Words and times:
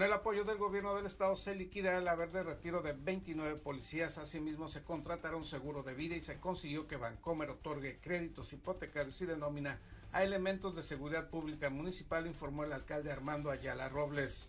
Con 0.00 0.06
el 0.06 0.14
apoyo 0.14 0.44
del 0.44 0.56
gobierno 0.56 0.94
del 0.94 1.04
estado 1.04 1.36
se 1.36 1.54
liquidará 1.54 1.98
el 1.98 2.08
haber 2.08 2.32
de 2.32 2.42
retiro 2.42 2.80
de 2.80 2.94
29 2.94 3.56
policías. 3.56 4.16
Asimismo, 4.16 4.66
se 4.66 4.82
contratará 4.82 5.36
un 5.36 5.44
seguro 5.44 5.82
de 5.82 5.92
vida 5.92 6.16
y 6.16 6.22
se 6.22 6.40
consiguió 6.40 6.86
que 6.86 6.96
Bancomer 6.96 7.50
otorgue 7.50 7.98
créditos 8.00 8.50
hipotecarios 8.54 9.20
y 9.20 9.26
de 9.26 9.36
nómina 9.36 9.78
a 10.10 10.24
elementos 10.24 10.74
de 10.74 10.82
seguridad 10.82 11.28
pública 11.28 11.68
municipal, 11.68 12.26
informó 12.26 12.64
el 12.64 12.72
alcalde 12.72 13.12
Armando 13.12 13.50
Ayala 13.50 13.90
Robles. 13.90 14.48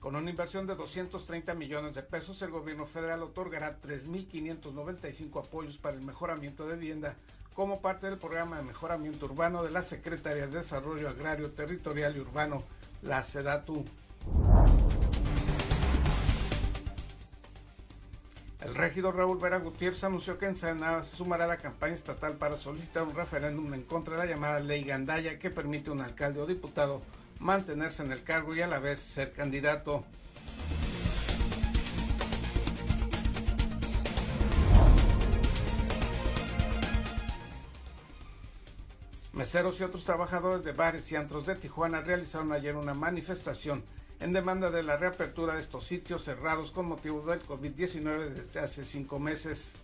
Con 0.00 0.16
una 0.16 0.30
inversión 0.30 0.66
de 0.66 0.74
230 0.74 1.54
millones 1.54 1.94
de 1.94 2.02
pesos, 2.02 2.42
el 2.42 2.50
gobierno 2.50 2.86
federal 2.86 3.22
otorgará 3.22 3.80
3.595 3.80 5.46
apoyos 5.46 5.78
para 5.78 5.96
el 5.96 6.02
mejoramiento 6.02 6.66
de 6.66 6.76
vivienda 6.76 7.14
como 7.58 7.80
parte 7.80 8.06
del 8.06 8.18
programa 8.18 8.58
de 8.58 8.62
mejoramiento 8.62 9.26
urbano 9.26 9.64
de 9.64 9.72
la 9.72 9.82
Secretaría 9.82 10.46
de 10.46 10.60
Desarrollo 10.60 11.08
Agrario, 11.08 11.50
Territorial 11.50 12.16
y 12.16 12.20
Urbano, 12.20 12.62
la 13.02 13.24
SEDATU. 13.24 13.84
El 18.60 18.76
regidor 18.76 19.16
Raúl 19.16 19.40
Vera 19.40 19.58
Gutiérrez 19.58 20.04
anunció 20.04 20.38
que 20.38 20.46
en 20.46 20.56
Senada 20.56 21.02
se 21.02 21.16
sumará 21.16 21.46
a 21.46 21.48
la 21.48 21.56
campaña 21.56 21.94
estatal 21.94 22.34
para 22.34 22.56
solicitar 22.56 23.02
un 23.02 23.16
referéndum 23.16 23.74
en 23.74 23.82
contra 23.82 24.12
de 24.12 24.18
la 24.20 24.32
llamada 24.32 24.60
ley 24.60 24.84
Gandaya 24.84 25.40
que 25.40 25.50
permite 25.50 25.90
a 25.90 25.94
un 25.94 26.00
alcalde 26.00 26.40
o 26.40 26.46
diputado 26.46 27.02
mantenerse 27.40 28.04
en 28.04 28.12
el 28.12 28.22
cargo 28.22 28.54
y 28.54 28.60
a 28.60 28.68
la 28.68 28.78
vez 28.78 29.00
ser 29.00 29.32
candidato. 29.32 30.04
Meseros 39.38 39.78
y 39.78 39.84
otros 39.84 40.04
trabajadores 40.04 40.64
de 40.64 40.72
bares 40.72 41.12
y 41.12 41.14
antros 41.14 41.46
de 41.46 41.54
Tijuana 41.54 42.00
realizaron 42.00 42.50
ayer 42.50 42.74
una 42.74 42.92
manifestación 42.92 43.84
en 44.18 44.32
demanda 44.32 44.68
de 44.72 44.82
la 44.82 44.96
reapertura 44.96 45.54
de 45.54 45.60
estos 45.60 45.86
sitios 45.86 46.24
cerrados 46.24 46.72
con 46.72 46.88
motivo 46.88 47.20
del 47.24 47.46
COVID-19 47.46 48.30
desde 48.30 48.58
hace 48.58 48.84
cinco 48.84 49.20
meses. 49.20 49.76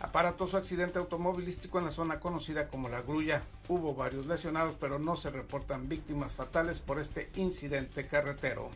Aparatoso 0.00 0.58
accidente 0.58 0.98
automovilístico 0.98 1.78
en 1.78 1.86
la 1.86 1.92
zona 1.92 2.20
conocida 2.20 2.68
como 2.68 2.90
La 2.90 3.00
Grulla. 3.00 3.42
Hubo 3.68 3.94
varios 3.94 4.26
lesionados, 4.26 4.76
pero 4.78 4.98
no 4.98 5.16
se 5.16 5.30
reportan 5.30 5.88
víctimas 5.88 6.34
fatales 6.34 6.78
por 6.78 7.00
este 7.00 7.30
incidente 7.36 8.06
carretero. 8.06 8.70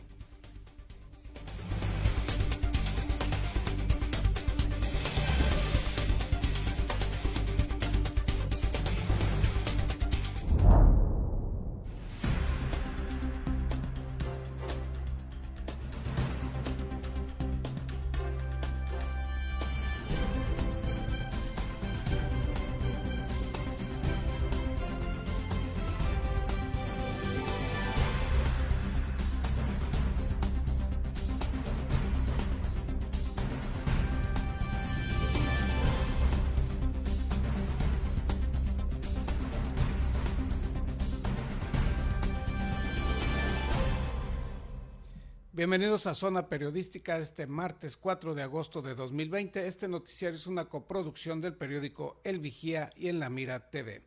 Bienvenidos 45.61 46.07
a 46.07 46.15
Zona 46.15 46.49
Periodística 46.49 47.19
este 47.19 47.45
martes 47.45 47.95
4 47.95 48.33
de 48.33 48.41
agosto 48.41 48.81
de 48.81 48.95
2020. 48.95 49.67
Este 49.67 49.87
noticiario 49.87 50.35
es 50.35 50.47
una 50.47 50.65
coproducción 50.65 51.39
del 51.39 51.53
periódico 51.53 52.19
El 52.23 52.39
Vigía 52.39 52.89
y 52.95 53.09
En 53.09 53.19
la 53.19 53.29
Mira 53.29 53.69
TV. 53.69 54.01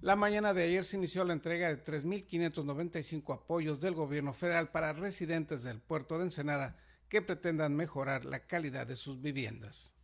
La 0.00 0.16
mañana 0.16 0.52
de 0.52 0.64
ayer 0.64 0.84
se 0.84 0.96
inició 0.96 1.22
la 1.22 1.32
entrega 1.32 1.68
de 1.68 1.84
3.595 1.84 3.34
apoyos 3.34 3.80
del 3.80 3.94
gobierno 3.94 4.32
federal 4.32 4.72
para 4.72 4.92
residentes 4.92 5.62
del 5.62 5.78
puerto 5.78 6.18
de 6.18 6.24
Ensenada 6.24 6.76
que 7.08 7.22
pretendan 7.22 7.76
mejorar 7.76 8.24
la 8.24 8.40
calidad 8.40 8.88
de 8.88 8.96
sus 8.96 9.20
viviendas. 9.20 9.94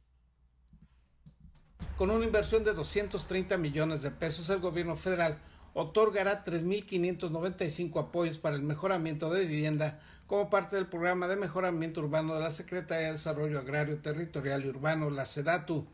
Con 1.99 2.13
una 2.13 2.25
inversión 2.25 2.63
de 2.63 2.75
230 2.75 3.59
millones 3.59 4.03
de 4.03 4.13
pesos, 4.13 4.49
el 4.51 4.61
gobierno 4.61 4.95
federal 4.95 5.43
otorgará 5.75 6.45
3.595 6.45 8.01
apoyos 8.01 8.39
para 8.39 8.55
el 8.55 8.63
mejoramiento 8.63 9.31
de 9.31 9.47
vivienda 9.47 10.01
como 10.31 10.49
parte 10.49 10.77
del 10.77 10.87
programa 10.87 11.27
de 11.27 11.35
mejoramiento 11.35 12.01
urbano 12.01 12.35
de 12.35 12.41
la 12.41 12.53
Secretaría 12.53 13.07
de 13.09 13.13
Desarrollo 13.15 13.59
Agrario, 13.59 13.99
Territorial 13.99 14.65
y 14.65 14.69
Urbano, 14.69 15.11
la 15.11 15.27
SEDATU. 15.27 15.85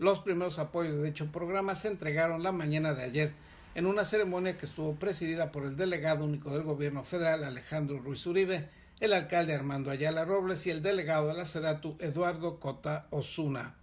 Los 0.00 0.18
primeros 0.18 0.58
apoyos 0.58 0.96
de 0.96 1.04
dicho 1.04 1.30
programa 1.30 1.76
se 1.76 1.86
entregaron 1.86 2.42
la 2.42 2.50
mañana 2.50 2.92
de 2.92 3.04
ayer 3.04 3.34
en 3.76 3.86
una 3.86 4.04
ceremonia 4.04 4.58
que 4.58 4.66
estuvo 4.66 4.96
presidida 4.96 5.52
por 5.52 5.62
el 5.62 5.76
delegado 5.76 6.24
único 6.24 6.50
del 6.50 6.64
gobierno 6.64 7.04
federal 7.04 7.44
Alejandro 7.44 8.00
Ruiz 8.00 8.26
Uribe, 8.26 8.68
el 8.98 9.12
alcalde 9.12 9.54
Armando 9.54 9.92
Ayala 9.92 10.24
Robles 10.24 10.66
y 10.66 10.70
el 10.70 10.82
delegado 10.82 11.28
de 11.28 11.34
la 11.34 11.44
SEDATU 11.44 11.94
Eduardo 12.00 12.58
Cota 12.58 13.06
Osuna. 13.10 13.76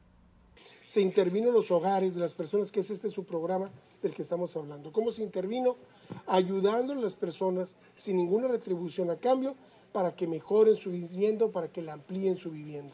Se 0.87 0.99
intervino 0.99 1.47
en 1.47 1.53
los 1.53 1.71
hogares 1.71 2.15
de 2.15 2.19
las 2.19 2.33
personas, 2.33 2.69
que 2.69 2.81
es 2.81 2.89
este 2.89 3.09
su 3.09 3.23
programa 3.23 3.71
del 4.01 4.13
que 4.13 4.23
estamos 4.23 4.57
hablando. 4.57 4.91
¿Cómo 4.91 5.13
se 5.13 5.23
intervino? 5.23 5.77
Ayudando 6.27 6.91
a 6.91 6.97
las 6.97 7.13
personas 7.13 7.75
sin 7.95 8.17
ninguna 8.17 8.49
retribución 8.49 9.09
a 9.09 9.15
cambio 9.15 9.55
para 9.91 10.15
que 10.15 10.27
mejoren 10.27 10.75
su 10.75 10.91
vivienda, 10.91 11.47
para 11.49 11.67
que 11.67 11.81
la 11.81 11.93
amplíen 11.93 12.37
su 12.37 12.51
vivienda. 12.51 12.93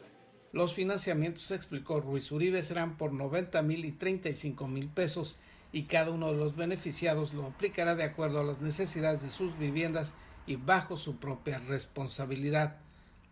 Los 0.52 0.74
financiamientos, 0.74 1.50
explicó 1.50 2.00
Ruiz 2.00 2.32
Uribe, 2.32 2.62
serán 2.62 2.96
por 2.96 3.12
90 3.12 3.60
mil 3.62 3.84
y 3.84 3.92
35 3.92 4.66
mil 4.66 4.88
pesos 4.88 5.38
y 5.72 5.82
cada 5.82 6.10
uno 6.10 6.32
de 6.32 6.38
los 6.38 6.56
beneficiados 6.56 7.34
lo 7.34 7.46
aplicará 7.46 7.94
de 7.94 8.04
acuerdo 8.04 8.40
a 8.40 8.44
las 8.44 8.60
necesidades 8.60 9.22
de 9.22 9.30
sus 9.30 9.58
viviendas 9.58 10.14
y 10.46 10.56
bajo 10.56 10.96
su 10.96 11.16
propia 11.16 11.58
responsabilidad. 11.58 12.76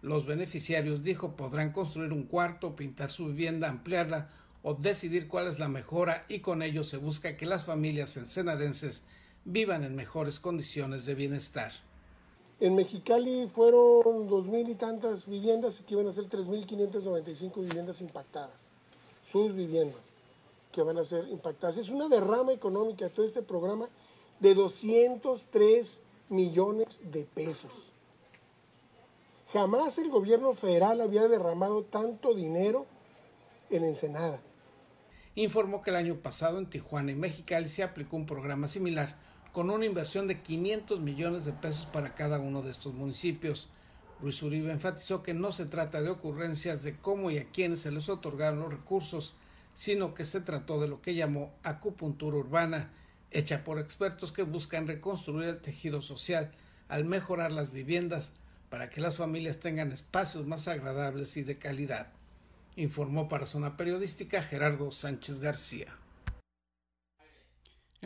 Los 0.03 0.27
beneficiarios, 0.27 1.03
dijo, 1.03 1.37
podrán 1.37 1.73
construir 1.73 2.13
un 2.13 2.25
cuarto, 2.25 2.77
pintar 2.77 3.11
su 3.11 3.29
vivienda, 3.29 3.71
ampliarla 3.71 4.29
o 4.63 4.75
decidir 4.75 5.27
cuál 5.27 5.49
es 5.49 5.59
la 5.59 5.69
mejora 5.69 6.27
y 6.29 6.41
con 6.41 6.63
ello 6.63 6.85
se 6.85 6.99
busca 6.99 7.37
que 7.37 7.47
las 7.47 7.65
familias 7.65 8.17
ensenadenses 8.19 9.03
vivan 9.47 9.85
en 9.85 9.97
mejores 9.97 10.39
condiciones 10.39 11.07
de 11.07 11.15
bienestar. 11.15 11.73
En 12.59 12.75
Mexicali 12.75 13.49
fueron 13.49 14.29
dos 14.29 14.47
mil 14.49 14.69
y 14.69 14.75
tantas 14.75 15.27
viviendas 15.27 15.83
que 15.87 15.95
iban 15.95 16.09
a 16.09 16.13
ser 16.13 16.25
3.595 16.25 17.61
viviendas 17.61 18.01
impactadas, 18.01 18.57
sus 19.31 19.55
viviendas 19.55 20.01
que 20.73 20.83
van 20.83 20.99
a 20.99 21.05
ser 21.05 21.29
impactadas. 21.29 21.77
Es 21.77 21.91
una 21.91 22.09
derrama 22.09 22.53
económica 22.53 23.09
todo 23.11 23.27
este 23.27 23.43
programa 23.43 23.89
de 24.41 24.55
203 24.55 26.03
millones 26.31 27.01
de 27.11 27.25
pesos. 27.25 27.73
Jamás 29.53 29.99
el 29.99 30.11
gobierno 30.11 30.55
federal 30.55 31.01
había 31.01 31.29
derramado 31.29 31.83
tanto 31.83 32.35
dinero 32.35 32.87
en 33.71 33.85
Ensenada. 33.85 34.41
Informó 35.35 35.83
que 35.83 35.91
el 35.91 35.97
año 35.97 36.17
pasado 36.17 36.59
en 36.59 36.69
Tijuana 36.69 37.13
y 37.13 37.15
Mexicali 37.15 37.69
se 37.69 37.83
aplicó 37.83 38.17
un 38.17 38.27
programa 38.27 38.69
similar 38.69 39.17
con 39.57 39.71
una 39.71 39.87
inversión 39.87 40.29
de 40.29 40.43
500 40.43 41.01
millones 41.01 41.47
de 41.47 41.53
pesos 41.55 41.87
para 41.87 42.15
cada 42.15 42.39
uno 42.39 42.61
de 42.61 42.71
estos 42.71 42.93
municipios. 42.93 43.71
Ruiz 44.21 44.43
Uribe 44.43 44.71
enfatizó 44.71 45.23
que 45.23 45.33
no 45.33 45.51
se 45.51 45.65
trata 45.65 46.03
de 46.03 46.11
ocurrencias 46.11 46.83
de 46.83 46.99
cómo 46.99 47.31
y 47.31 47.39
a 47.39 47.47
quiénes 47.47 47.81
se 47.81 47.91
les 47.91 48.11
otorgaron 48.11 48.61
los 48.61 48.71
recursos, 48.71 49.35
sino 49.73 50.13
que 50.13 50.27
se 50.27 50.43
trató 50.43 50.79
de 50.79 50.89
lo 50.89 51.01
que 51.01 51.15
llamó 51.15 51.55
acupuntura 51.63 52.37
urbana, 52.37 52.91
hecha 53.31 53.65
por 53.65 53.79
expertos 53.79 54.31
que 54.31 54.43
buscan 54.43 54.87
reconstruir 54.87 55.49
el 55.49 55.63
tejido 55.63 56.03
social 56.03 56.53
al 56.89 57.07
mejorar 57.07 57.51
las 57.51 57.73
viviendas 57.73 58.33
para 58.69 58.91
que 58.91 59.01
las 59.01 59.17
familias 59.17 59.59
tengan 59.59 59.91
espacios 59.91 60.47
más 60.47 60.69
agradables 60.69 61.35
y 61.39 61.45
de 61.45 61.57
calidad, 61.57 62.09
informó 62.77 63.31
para 63.31 63.47
Zona 63.47 63.79
Periodística 63.79 64.43
Gerardo 64.43 64.93
Sánchez 64.93 65.39
García. 65.39 65.97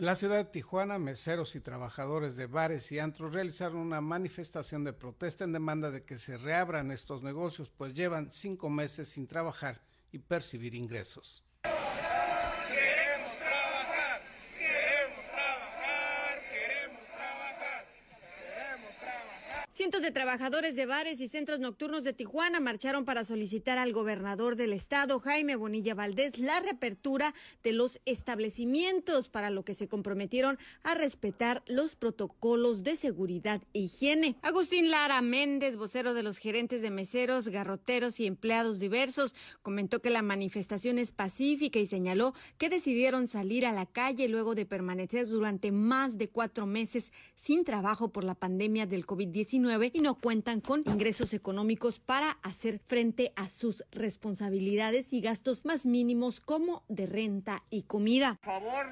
En 0.01 0.07
la 0.07 0.15
ciudad 0.15 0.39
de 0.39 0.47
Tijuana, 0.47 0.99
meseros 0.99 1.55
y 1.57 1.61
trabajadores 1.61 2.35
de 2.35 2.47
bares 2.47 2.91
y 2.91 2.99
antros 2.99 3.35
realizaron 3.35 3.77
una 3.77 4.01
manifestación 4.01 4.83
de 4.83 4.95
protesta 4.95 5.45
en 5.45 5.53
demanda 5.53 5.91
de 5.91 6.05
que 6.07 6.17
se 6.17 6.39
reabran 6.39 6.91
estos 6.91 7.23
negocios, 7.23 7.69
pues 7.69 7.93
llevan 7.93 8.31
cinco 8.31 8.71
meses 8.71 9.11
sin 9.11 9.27
trabajar 9.27 9.83
y 10.11 10.19
percibir 10.19 10.75
ingresos. 10.75 11.45
Queremos 11.65 13.37
trabajar, 13.37 14.23
queremos 14.57 15.27
trabajar, 15.27 16.41
queremos 16.49 17.05
trabajar, 17.05 17.87
queremos 18.17 18.97
trabajar. 19.01 19.69
De 20.01 20.13
trabajadores 20.13 20.77
de 20.77 20.87
bares 20.87 21.21
y 21.21 21.29
centros 21.29 21.61
nocturnos 21.61 22.05
de 22.05 22.15
Tijuana 22.15 22.59
marcharon 22.59 23.05
para 23.05 23.23
solicitar 23.23 23.77
al 23.77 23.93
gobernador 23.93 24.57
del 24.57 24.73
estado, 24.73 25.21
Jaime 25.21 25.57
Bonilla 25.57 25.95
Valdés, 25.95 26.39
la 26.39 26.59
reapertura 26.59 27.35
de 27.63 27.73
los 27.73 28.01
establecimientos, 28.07 29.29
para 29.29 29.51
lo 29.51 29.63
que 29.63 29.75
se 29.75 29.89
comprometieron 29.89 30.59
a 30.85 30.95
respetar 30.95 31.63
los 31.67 31.97
protocolos 31.97 32.83
de 32.83 32.97
seguridad 32.97 33.61
e 33.75 33.81
higiene. 33.81 34.37
Agustín 34.41 34.91
Lara 34.91 35.21
Méndez, 35.21 35.77
vocero 35.77 36.15
de 36.15 36.23
los 36.23 36.39
gerentes 36.39 36.81
de 36.81 36.91
meseros, 36.91 37.49
garroteros 37.49 38.21
y 38.21 38.27
empleados 38.27 38.79
diversos, 38.79 39.35
comentó 39.61 40.01
que 40.01 40.09
la 40.09 40.23
manifestación 40.23 40.99
es 40.99 41.13
pacífica 41.13 41.79
y 41.79 41.87
señaló 41.87 42.33
que 42.57 42.71
decidieron 42.71 43.27
salir 43.27 43.67
a 43.67 43.73
la 43.73 43.85
calle 43.85 44.29
luego 44.29 44.55
de 44.55 44.65
permanecer 44.65 45.29
durante 45.29 45.73
más 45.73 46.17
de 46.17 46.29
cuatro 46.29 46.65
meses 46.65 47.13
sin 47.37 47.65
trabajo 47.65 48.09
por 48.09 48.25
la 48.25 48.35
pandemia 48.35 48.87
del 48.87 49.07
COVID-19 49.07 49.90
y 49.93 50.01
no 50.01 50.15
cuentan 50.17 50.61
con 50.61 50.83
ingresos 50.87 51.35
económicos 51.35 52.01
para 52.01 52.39
hacer 52.43 52.79
frente 52.79 53.33
a 53.37 53.49
sus 53.49 53.85
responsabilidades 53.93 55.13
y 55.13 55.21
gastos 55.21 55.65
más 55.65 55.87
mínimos 55.87 56.41
como 56.41 56.83
de 56.89 57.07
renta 57.07 57.63
y 57.71 57.83
comida. 57.83 58.37
Por 58.43 58.61
favor, 58.61 58.87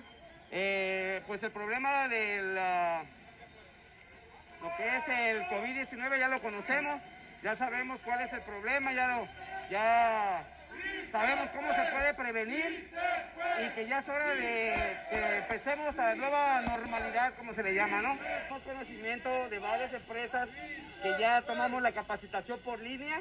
eh, 0.51 1.23
pues 1.27 1.43
el 1.43 1.51
problema 1.51 2.09
de 2.09 2.43
la, 2.55 3.05
lo 4.63 4.69
que 4.77 4.97
es 4.97 5.09
el 5.09 5.43
COVID-19 5.45 6.19
ya 6.19 6.29
lo 6.29 6.41
conocemos, 6.41 6.97
ya 7.43 7.55
sabemos 7.55 8.01
cuál 8.03 8.23
es 8.23 8.33
el 8.33 8.43
problema, 8.43 8.93
ya 8.93 9.17
lo, 9.17 9.29
ya 9.71 10.58
sabemos 11.11 11.49
cómo 11.51 11.73
se 11.73 11.91
puede 11.91 12.15
prevenir 12.15 12.91
y 13.65 13.69
que 13.71 13.87
ya 13.87 13.99
es 13.99 14.09
hora 14.09 14.35
de 14.35 14.97
que 15.11 15.37
empecemos 15.39 15.99
a 15.99 16.05
la 16.05 16.15
nueva 16.15 16.61
normalidad, 16.63 17.35
como 17.35 17.53
se 17.55 17.63
le 17.63 17.75
llama, 17.75 18.03
¿no? 18.03 18.17
Tenemos 18.17 18.63
conocimiento 18.63 19.49
de 19.49 19.59
varias 19.59 19.93
empresas 19.93 20.49
que 21.03 21.17
ya 21.19 21.43
tomamos 21.43 21.83
la 21.83 21.93
capacitación 21.93 22.61
por 22.61 22.81
línea 22.81 23.21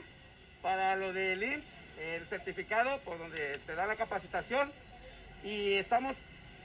para 0.61 0.95
lo 0.95 1.13
del 1.13 1.43
IMSS, 1.43 1.65
el 1.99 2.27
certificado 2.27 2.99
por 2.99 3.17
donde 3.17 3.57
te 3.65 3.75
da 3.75 3.85
la 3.85 3.95
capacitación 3.95 4.71
y 5.43 5.73
estamos 5.75 6.13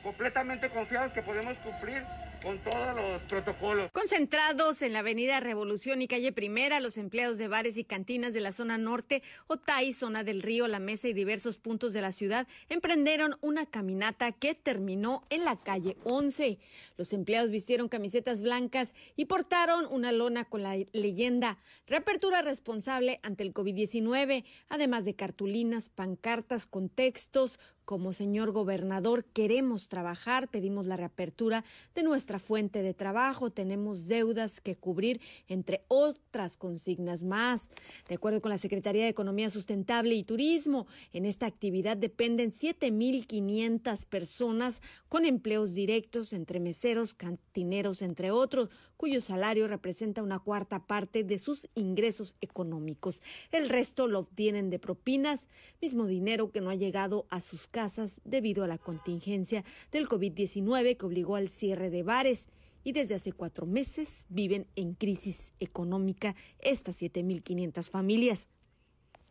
completamente 0.03 0.69
confiados 0.71 1.13
que 1.13 1.23
podemos 1.23 1.57
cumplir 1.59 2.05
con 2.43 2.59
todos 2.59 2.97
los 2.97 3.23
protocolos. 3.23 3.91
Concentrados 3.93 4.83
en 4.83 4.93
la 4.93 4.99
avenida 5.01 5.41
Revolución 5.41 6.03
y 6.03 6.09
calle 6.09 6.33
Primera, 6.33 6.81
los 6.81 6.97
empleados 6.97 7.39
de 7.39 7.49
bares 7.49 7.77
y 7.77 7.85
cantinas 7.85 8.33
de 8.33 8.41
la 8.41 8.53
zona 8.53 8.79
norte, 8.79 9.23
Otay, 9.47 9.93
zona 9.93 10.25
del 10.25 10.43
río, 10.43 10.67
La 10.69 10.81
Mesa 10.81 11.09
y 11.09 11.13
diversos 11.13 11.59
puntos 11.59 11.93
de 11.93 12.01
la 12.01 12.13
ciudad 12.13 12.47
emprendieron 12.69 13.37
una 13.41 13.67
caminata 13.67 14.33
que 14.33 14.55
terminó 14.55 15.25
en 15.31 15.45
la 15.45 15.57
calle 15.63 15.97
11. 16.05 16.59
Los 16.97 17.13
empleados 17.13 17.51
vistieron 17.51 17.89
camisetas 17.89 18.43
blancas 18.43 18.95
y 19.17 19.27
portaron 19.27 19.87
una 19.91 20.13
lona 20.13 20.45
con 20.45 20.63
la 20.63 20.77
leyenda 20.93 21.59
Reapertura 21.87 22.43
responsable 22.43 23.21
ante 23.23 23.43
el 23.43 23.53
COVID-19, 23.53 24.45
además 24.69 25.05
de 25.05 25.15
cartulinas, 25.15 25.89
pancartas 25.89 26.67
con 26.67 26.89
textos 26.89 27.59
como 27.85 28.13
señor 28.13 28.53
gobernador 28.53 29.25
queremos 29.25 29.89
trabajar, 29.89 30.49
pedimos 30.49 30.87
la 30.87 30.97
reapertura 30.97 31.65
de 31.95 32.03
nuestra 32.03 32.39
fuente 32.39 32.83
de 32.83 32.95
trabajo, 32.95 33.51
tenemos 33.51 34.07
deudas 34.07 34.61
que 34.61 34.77
cubrir, 34.77 35.21
entre 35.49 35.85
otras 35.89 36.57
consignas 36.57 37.23
más. 37.23 37.69
De 38.09 38.15
acuerdo 38.15 38.41
con 38.41 38.51
la 38.51 38.59
Secretaría 38.59 39.05
de 39.05 39.11
Economía 39.11 39.51
Sustentable 39.51 40.15
y 40.15 40.25
Turismo, 40.25 40.87
en 41.13 41.27
esta 41.27 41.47
actividad 41.47 41.97
dependen 41.97 42.53
7.500 42.53 44.05
personas 44.07 44.81
con 45.09 45.25
empleos 45.25 45.75
directos 45.75 46.33
entre 46.33 46.61
meseros, 46.61 47.15
cantineros, 47.15 48.03
entre 48.03 48.31
otros, 48.31 48.71
cuyo 49.03 49.21
salario 49.21 49.67
representa 49.67 50.23
una 50.23 50.39
cuarta 50.39 50.87
parte 50.87 51.25
de 51.25 51.41
sus 51.41 51.69
ingresos 51.75 52.37
económicos. 52.41 53.21
El 53.51 53.69
resto 53.69 54.07
lo 54.07 54.21
obtienen 54.21 54.71
de 54.71 54.79
propinas, 54.79 55.49
mismo 55.81 56.07
dinero 56.07 56.53
que 56.53 56.61
no 56.61 56.71
ha 56.71 56.77
llegado 56.77 57.27
a 57.29 57.41
sus 57.41 57.67
casas 57.67 58.21
debido 58.23 58.63
a 58.63 58.69
la 58.69 58.79
contingencia 58.79 59.65
del 59.91 60.09
COVID-19 60.09 60.97
que 60.97 61.05
obligó 61.05 61.35
al 61.35 61.49
cierre 61.49 61.91
de 61.91 62.05
bares 62.05 62.49
y 62.85 62.93
desde 62.93 63.17
hace 63.17 63.33
cuatro 63.33 63.67
meses 63.67 64.25
viven 64.29 64.69
en 64.77 64.95
crisis 64.95 65.53
económica 65.59 66.37
estas 66.61 67.03
7.500 67.03 67.91
familias, 67.91 68.47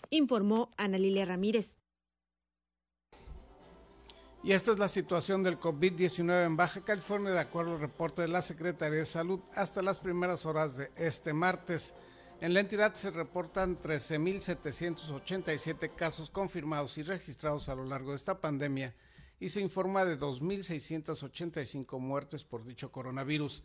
informó 0.10 0.74
Ana 0.76 0.98
Lilia 0.98 1.24
Ramírez. 1.24 1.78
Y 4.44 4.54
esta 4.54 4.72
es 4.72 4.80
la 4.80 4.88
situación 4.88 5.44
del 5.44 5.60
COVID-19 5.60 6.46
en 6.46 6.58
Baja 6.58 6.82
California, 6.82 7.32
de 7.32 7.40
acuerdo 7.40 7.76
al 7.76 7.80
reporte 7.80 8.24
de 8.24 8.28
la 8.28 8.42
Secretaría 8.42 8.98
de 8.98 9.06
Salud, 9.06 9.40
hasta 9.56 9.84
las 9.84 10.00
primeras 10.00 10.48
horas 10.48 10.78
de 10.78 10.90
este 10.96 11.32
martes. 11.32 11.94
En 12.40 12.56
la 12.56 12.62
entidad 12.62 12.96
se 12.96 13.12
reportan 13.12 13.80
13.787 13.80 15.94
casos 15.96 16.32
confirmados 16.32 16.98
y 16.98 17.04
registrados 17.04 17.70
a 17.70 17.76
lo 17.76 17.86
largo 17.86 18.10
de 18.12 18.18
esta 18.18 18.42
pandemia 18.42 18.96
y 19.40 19.50
se 19.50 19.62
informa 19.62 20.06
de 20.06 20.20
2.685 20.20 22.00
muertes 22.00 22.44
por 22.44 22.66
dicho 22.66 22.92
coronavirus. 22.92 23.62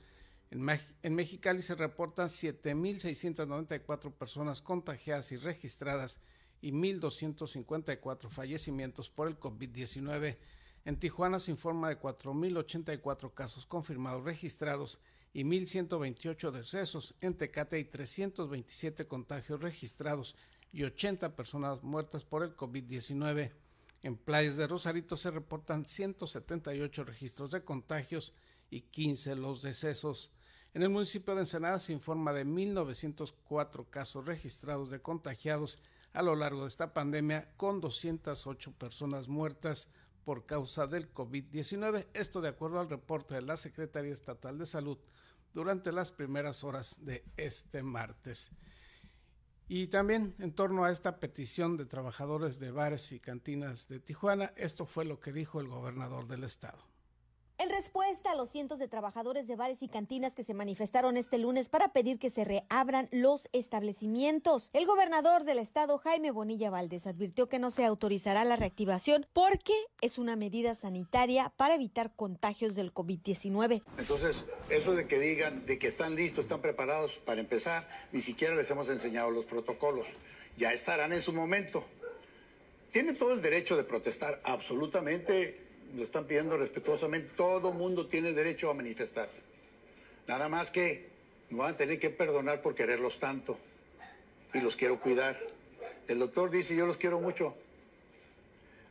En, 0.50 1.14
Mexicali 1.14 1.62
se 1.62 1.74
reportan 1.74 2.28
7.694 2.28 4.12
personas 4.12 4.60
contagiadas 4.60 5.32
y 5.32 5.38
registradas 5.38 6.20
y 6.60 6.72
1.254 6.72 8.28
fallecimientos 8.28 9.08
por 9.08 9.28
el 9.28 9.40
COVID-19. 9.40 10.36
En 10.86 10.96
Tijuana 10.96 11.40
se 11.40 11.50
informa 11.50 11.88
de 11.88 11.98
4.084 11.98 13.34
casos 13.34 13.66
confirmados 13.66 14.22
registrados 14.22 15.00
y 15.32 15.42
1.128 15.42 16.52
decesos. 16.52 17.16
En 17.20 17.34
Tecate 17.34 17.74
hay 17.74 17.86
327 17.86 19.08
contagios 19.08 19.60
registrados 19.60 20.36
y 20.70 20.84
80 20.84 21.34
personas 21.34 21.82
muertas 21.82 22.24
por 22.24 22.44
el 22.44 22.56
COVID-19. 22.56 23.50
En 24.04 24.16
playas 24.16 24.56
de 24.56 24.68
Rosarito 24.68 25.16
se 25.16 25.32
reportan 25.32 25.84
178 25.84 27.02
registros 27.02 27.50
de 27.50 27.64
contagios 27.64 28.32
y 28.70 28.82
15 28.82 29.34
los 29.34 29.62
decesos. 29.62 30.30
En 30.72 30.84
el 30.84 30.88
municipio 30.88 31.34
de 31.34 31.40
Ensenada 31.40 31.80
se 31.80 31.94
informa 31.94 32.32
de 32.32 32.46
1.904 32.46 33.90
casos 33.90 34.24
registrados 34.24 34.90
de 34.90 35.02
contagiados 35.02 35.80
a 36.12 36.22
lo 36.22 36.36
largo 36.36 36.62
de 36.62 36.68
esta 36.68 36.94
pandemia, 36.94 37.52
con 37.56 37.80
208 37.80 38.72
personas 38.78 39.26
muertas 39.26 39.88
por 40.26 40.44
causa 40.44 40.88
del 40.88 41.14
COVID-19. 41.14 42.08
Esto 42.12 42.40
de 42.40 42.48
acuerdo 42.48 42.80
al 42.80 42.90
reporte 42.90 43.36
de 43.36 43.42
la 43.42 43.56
Secretaría 43.56 44.12
Estatal 44.12 44.58
de 44.58 44.66
Salud 44.66 44.98
durante 45.54 45.92
las 45.92 46.10
primeras 46.10 46.64
horas 46.64 46.96
de 47.04 47.24
este 47.36 47.84
martes. 47.84 48.50
Y 49.68 49.86
también 49.86 50.34
en 50.40 50.52
torno 50.52 50.84
a 50.84 50.90
esta 50.90 51.20
petición 51.20 51.76
de 51.76 51.86
trabajadores 51.86 52.58
de 52.58 52.72
bares 52.72 53.12
y 53.12 53.20
cantinas 53.20 53.86
de 53.86 54.00
Tijuana, 54.00 54.52
esto 54.56 54.84
fue 54.84 55.04
lo 55.04 55.20
que 55.20 55.32
dijo 55.32 55.60
el 55.60 55.68
gobernador 55.68 56.26
del 56.26 56.42
estado. 56.42 56.84
En 57.58 57.70
respuesta 57.70 58.32
a 58.32 58.34
los 58.34 58.50
cientos 58.50 58.78
de 58.78 58.86
trabajadores 58.86 59.46
de 59.46 59.56
bares 59.56 59.82
y 59.82 59.88
cantinas 59.88 60.34
que 60.34 60.44
se 60.44 60.52
manifestaron 60.52 61.16
este 61.16 61.38
lunes 61.38 61.70
para 61.70 61.88
pedir 61.88 62.18
que 62.18 62.28
se 62.28 62.44
reabran 62.44 63.08
los 63.12 63.48
establecimientos, 63.54 64.68
el 64.74 64.84
gobernador 64.84 65.44
del 65.44 65.58
estado, 65.58 65.96
Jaime 65.96 66.30
Bonilla 66.30 66.68
Valdés, 66.68 67.06
advirtió 67.06 67.48
que 67.48 67.58
no 67.58 67.70
se 67.70 67.86
autorizará 67.86 68.44
la 68.44 68.56
reactivación 68.56 69.26
porque 69.32 69.72
es 70.02 70.18
una 70.18 70.36
medida 70.36 70.74
sanitaria 70.74 71.50
para 71.56 71.76
evitar 71.76 72.14
contagios 72.14 72.74
del 72.74 72.92
COVID-19. 72.92 73.82
Entonces, 73.96 74.44
eso 74.68 74.94
de 74.94 75.06
que 75.06 75.18
digan 75.18 75.64
de 75.64 75.78
que 75.78 75.88
están 75.88 76.14
listos, 76.14 76.44
están 76.44 76.60
preparados 76.60 77.12
para 77.24 77.40
empezar, 77.40 77.88
ni 78.12 78.20
siquiera 78.20 78.54
les 78.54 78.70
hemos 78.70 78.90
enseñado 78.90 79.30
los 79.30 79.46
protocolos. 79.46 80.06
Ya 80.58 80.74
estarán 80.74 81.14
en 81.14 81.22
su 81.22 81.32
momento. 81.32 81.86
Tienen 82.90 83.16
todo 83.16 83.32
el 83.32 83.40
derecho 83.40 83.78
de 83.78 83.84
protestar, 83.84 84.42
absolutamente 84.44 85.65
lo 85.94 86.04
están 86.04 86.24
pidiendo 86.24 86.56
respetuosamente, 86.56 87.30
todo 87.36 87.72
mundo 87.72 88.06
tiene 88.06 88.32
derecho 88.32 88.70
a 88.70 88.74
manifestarse. 88.74 89.40
Nada 90.26 90.48
más 90.48 90.70
que 90.70 91.08
me 91.50 91.58
van 91.58 91.74
a 91.74 91.76
tener 91.76 91.98
que 91.98 92.10
perdonar 92.10 92.62
por 92.62 92.74
quererlos 92.74 93.18
tanto 93.18 93.58
y 94.52 94.60
los 94.60 94.76
quiero 94.76 95.00
cuidar. 95.00 95.38
El 96.08 96.18
doctor 96.18 96.50
dice, 96.50 96.74
yo 96.74 96.86
los 96.86 96.96
quiero 96.96 97.20
mucho. 97.20 97.54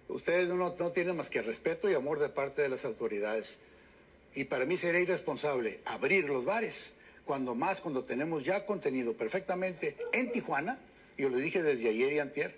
Ustedes 0.07 0.47
no, 0.47 0.55
no 0.55 0.91
tienen 0.91 1.17
más 1.17 1.29
que 1.29 1.41
respeto 1.41 1.89
y 1.89 1.93
amor 1.93 2.19
de 2.19 2.29
parte 2.29 2.61
de 2.61 2.69
las 2.69 2.85
autoridades. 2.85 3.59
Y 4.33 4.45
para 4.45 4.65
mí 4.65 4.77
sería 4.77 5.01
irresponsable 5.01 5.79
abrir 5.85 6.25
los 6.25 6.45
bares, 6.45 6.93
cuando 7.25 7.55
más, 7.55 7.81
cuando 7.81 8.03
tenemos 8.03 8.43
ya 8.43 8.65
contenido 8.65 9.13
perfectamente 9.13 9.97
en 10.13 10.31
Tijuana, 10.31 10.79
yo 11.17 11.29
lo 11.29 11.37
dije 11.37 11.63
desde 11.63 11.89
ayer 11.89 12.13
y 12.13 12.19
antier, 12.19 12.55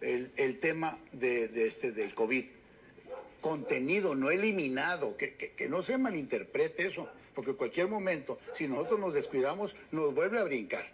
el, 0.00 0.30
el 0.36 0.58
tema 0.60 0.98
de, 1.12 1.48
de 1.48 1.66
este, 1.66 1.92
del 1.92 2.14
COVID 2.14 2.44
contenido, 3.40 4.14
no 4.14 4.30
eliminado, 4.30 5.16
que, 5.16 5.34
que, 5.34 5.68
no 5.68 5.82
se 5.82 5.98
malinterprete 5.98 6.86
eso, 6.86 7.08
porque 7.34 7.52
en 7.52 7.56
cualquier 7.56 7.88
momento, 7.88 8.38
si 8.54 8.68
nosotros 8.68 9.00
nos 9.00 9.14
descuidamos, 9.14 9.74
nos 9.90 10.14
vuelve 10.14 10.38
a 10.38 10.44
brincar. 10.44 10.90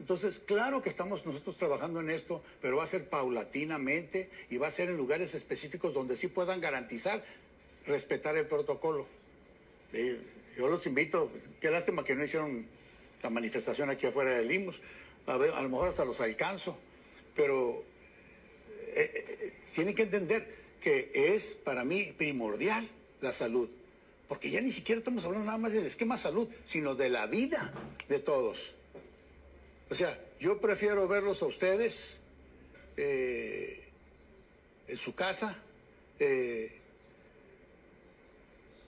Entonces, 0.00 0.40
claro 0.44 0.82
que 0.82 0.88
estamos 0.88 1.24
nosotros 1.24 1.56
trabajando 1.56 2.00
en 2.00 2.10
esto, 2.10 2.42
pero 2.60 2.76
va 2.76 2.84
a 2.84 2.88
ser 2.88 3.08
paulatinamente 3.08 4.28
y 4.50 4.56
va 4.56 4.68
a 4.68 4.70
ser 4.70 4.90
en 4.90 4.96
lugares 4.96 5.34
específicos 5.34 5.94
donde 5.94 6.16
sí 6.16 6.28
puedan 6.28 6.60
garantizar 6.60 7.22
respetar 7.86 8.36
el 8.36 8.46
protocolo. 8.46 9.06
yo 9.92 10.68
los 10.68 10.86
invito, 10.86 11.30
qué 11.60 11.70
lástima 11.70 12.04
que 12.04 12.14
no 12.14 12.24
hicieron 12.24 12.66
la 13.22 13.30
manifestación 13.30 13.90
aquí 13.90 14.06
afuera 14.06 14.36
del 14.36 14.50
IMUS, 14.50 14.76
a, 15.26 15.36
ver, 15.36 15.52
a 15.52 15.62
lo 15.62 15.68
mejor 15.68 15.88
hasta 15.88 16.04
los 16.04 16.20
alcanzo, 16.20 16.76
pero 17.34 17.82
eh, 18.94 19.10
eh, 19.14 19.52
tienen 19.74 19.94
que 19.94 20.02
entender 20.02 20.63
que 20.84 21.10
es 21.14 21.56
para 21.64 21.82
mí 21.82 22.12
primordial 22.16 22.86
la 23.22 23.32
salud, 23.32 23.70
porque 24.28 24.50
ya 24.50 24.60
ni 24.60 24.70
siquiera 24.70 24.98
estamos 24.98 25.24
hablando 25.24 25.46
nada 25.46 25.56
más 25.56 25.72
del 25.72 25.86
esquema 25.86 26.18
salud, 26.18 26.46
sino 26.66 26.94
de 26.94 27.08
la 27.08 27.26
vida 27.26 27.72
de 28.06 28.18
todos. 28.18 28.74
O 29.88 29.94
sea, 29.94 30.22
yo 30.38 30.60
prefiero 30.60 31.08
verlos 31.08 31.40
a 31.40 31.46
ustedes 31.46 32.18
eh, 32.98 33.82
en 34.86 34.98
su 34.98 35.14
casa, 35.14 35.56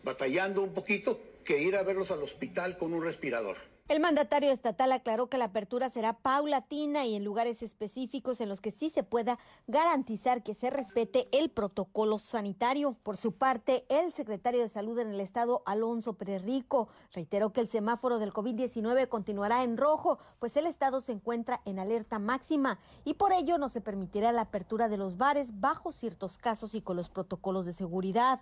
batallando 0.03 0.61
un 0.61 0.75
poquito, 0.75 1.19
que 1.47 1.63
ir 1.63 1.77
a 1.77 1.83
verlos 1.83 2.11
al 2.11 2.23
hospital 2.23 2.77
con 2.77 2.93
un 2.93 3.03
respirador. 3.03 3.57
El 3.89 4.01
mandatario 4.01 4.51
estatal 4.51 4.91
aclaró 4.91 5.29
que 5.29 5.39
la 5.39 5.45
apertura 5.45 5.89
será 5.91 6.15
paulatina 6.15 7.07
y 7.07 7.15
en 7.15 7.23
lugares 7.23 7.63
específicos 7.63 8.41
en 8.41 8.49
los 8.49 8.61
que 8.61 8.73
sí 8.73 8.91
se 8.91 9.05
pueda 9.05 9.39
garantizar 9.69 10.43
que 10.43 10.55
se 10.55 10.71
respete 10.71 11.29
el 11.31 11.51
protocolo 11.51 12.19
sanitario. 12.19 12.97
Por 13.05 13.17
su 13.17 13.31
parte, 13.31 13.87
el 13.89 14.13
secretario 14.13 14.61
de 14.61 14.69
Salud 14.69 14.99
en 14.99 15.11
el 15.11 15.21
estado, 15.21 15.63
Alonso 15.67 16.15
Perrico, 16.15 16.89
reiteró 17.13 17.53
que 17.53 17.61
el 17.61 17.69
semáforo 17.69 18.19
del 18.19 18.33
COVID-19 18.33 19.09
continuará 19.09 19.63
en 19.63 19.77
rojo, 19.77 20.19
pues 20.41 20.57
el 20.57 20.67
estado 20.67 21.01
se 21.01 21.13
encuentra 21.13 21.63
en 21.65 21.79
alerta 21.79 22.19
máxima 22.19 22.81
y 23.05 23.15
por 23.15 23.33
ello 23.33 23.57
no 23.57 23.69
se 23.69 23.81
permitirá 23.81 24.33
la 24.33 24.43
apertura 24.43 24.89
de 24.89 24.97
los 24.97 25.17
bares 25.17 25.61
bajo 25.61 25.93
ciertos 25.93 26.39
casos 26.39 26.75
y 26.75 26.83
con 26.83 26.97
los 26.97 27.09
protocolos 27.09 27.67
de 27.67 27.73
seguridad 27.73 28.41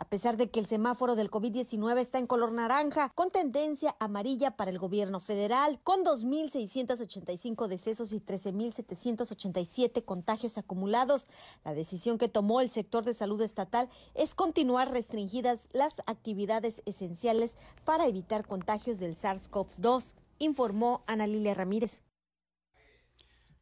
a 0.00 0.08
pesar 0.08 0.38
de 0.38 0.48
que 0.48 0.60
el 0.60 0.66
semáforo 0.66 1.14
del 1.14 1.30
COVID-19 1.30 1.98
está 1.98 2.16
en 2.18 2.26
color 2.26 2.52
naranja, 2.52 3.12
con 3.14 3.30
tendencia 3.30 3.96
amarilla 3.98 4.52
para 4.52 4.70
el 4.70 4.78
gobierno 4.78 5.20
federal, 5.20 5.78
con 5.84 6.06
2.685 6.06 7.68
decesos 7.68 8.14
y 8.14 8.20
13.787 8.20 10.02
contagios 10.02 10.56
acumulados. 10.56 11.28
La 11.66 11.74
decisión 11.74 12.16
que 12.16 12.28
tomó 12.28 12.62
el 12.62 12.70
sector 12.70 13.04
de 13.04 13.12
salud 13.12 13.42
estatal 13.42 13.90
es 14.14 14.34
continuar 14.34 14.90
restringidas 14.90 15.68
las 15.72 16.00
actividades 16.06 16.80
esenciales 16.86 17.54
para 17.84 18.06
evitar 18.06 18.46
contagios 18.46 19.00
del 19.00 19.16
SARS-CoV-2, 19.16 20.14
informó 20.38 21.02
Ana 21.06 21.26
Lilia 21.26 21.52
Ramírez. 21.52 22.02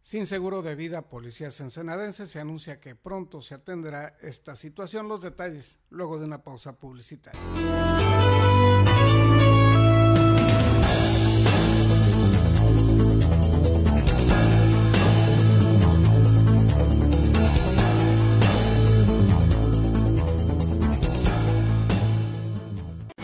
Sin 0.01 0.27
seguro 0.27 0.63
de 0.63 0.75
vida, 0.75 1.03
policías 1.03 1.61
ensenadenses 1.61 2.31
se 2.31 2.41
anuncia 2.41 2.81
que 2.81 2.95
pronto 2.95 3.43
se 3.43 3.55
atenderá 3.55 4.17
esta 4.23 4.57
situación. 4.57 5.09
Los 5.09 5.23
detalles 5.23 5.81
luego 5.91 6.19
de 6.19 6.25
una 6.25 6.43
pausa 6.43 6.79
publicitaria. 6.79 7.41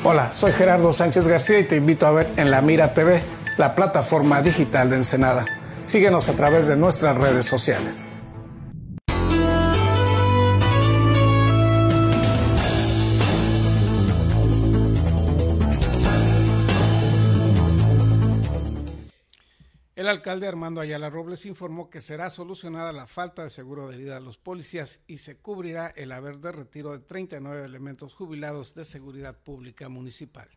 Hola, 0.06 0.30
soy 0.32 0.52
Gerardo 0.52 0.92
Sánchez 0.92 1.26
García 1.26 1.60
y 1.60 1.64
te 1.64 1.76
invito 1.76 2.06
a 2.06 2.10
ver 2.10 2.30
en 2.36 2.50
La 2.50 2.60
Mira 2.60 2.92
TV, 2.92 3.22
la 3.56 3.74
plataforma 3.74 4.42
digital 4.42 4.90
de 4.90 4.96
Ensenada. 4.96 5.46
Síguenos 5.84 6.30
a 6.30 6.32
través 6.34 6.68
de 6.68 6.76
nuestras 6.76 7.16
redes 7.18 7.44
sociales. 7.44 8.08
El 19.94 20.08
alcalde 20.08 20.48
Armando 20.48 20.80
Ayala 20.80 21.08
Robles 21.10 21.46
informó 21.46 21.88
que 21.88 22.00
será 22.00 22.28
solucionada 22.30 22.92
la 22.92 23.06
falta 23.06 23.44
de 23.44 23.50
seguro 23.50 23.88
de 23.88 23.96
vida 23.96 24.14
de 24.14 24.20
los 24.20 24.38
policías 24.38 25.00
y 25.06 25.18
se 25.18 25.36
cubrirá 25.36 25.92
el 25.96 26.12
haber 26.12 26.38
de 26.38 26.52
retiro 26.52 26.92
de 26.92 27.00
39 27.00 27.64
elementos 27.64 28.14
jubilados 28.14 28.74
de 28.74 28.84
seguridad 28.84 29.38
pública 29.38 29.88
municipal. 29.88 30.48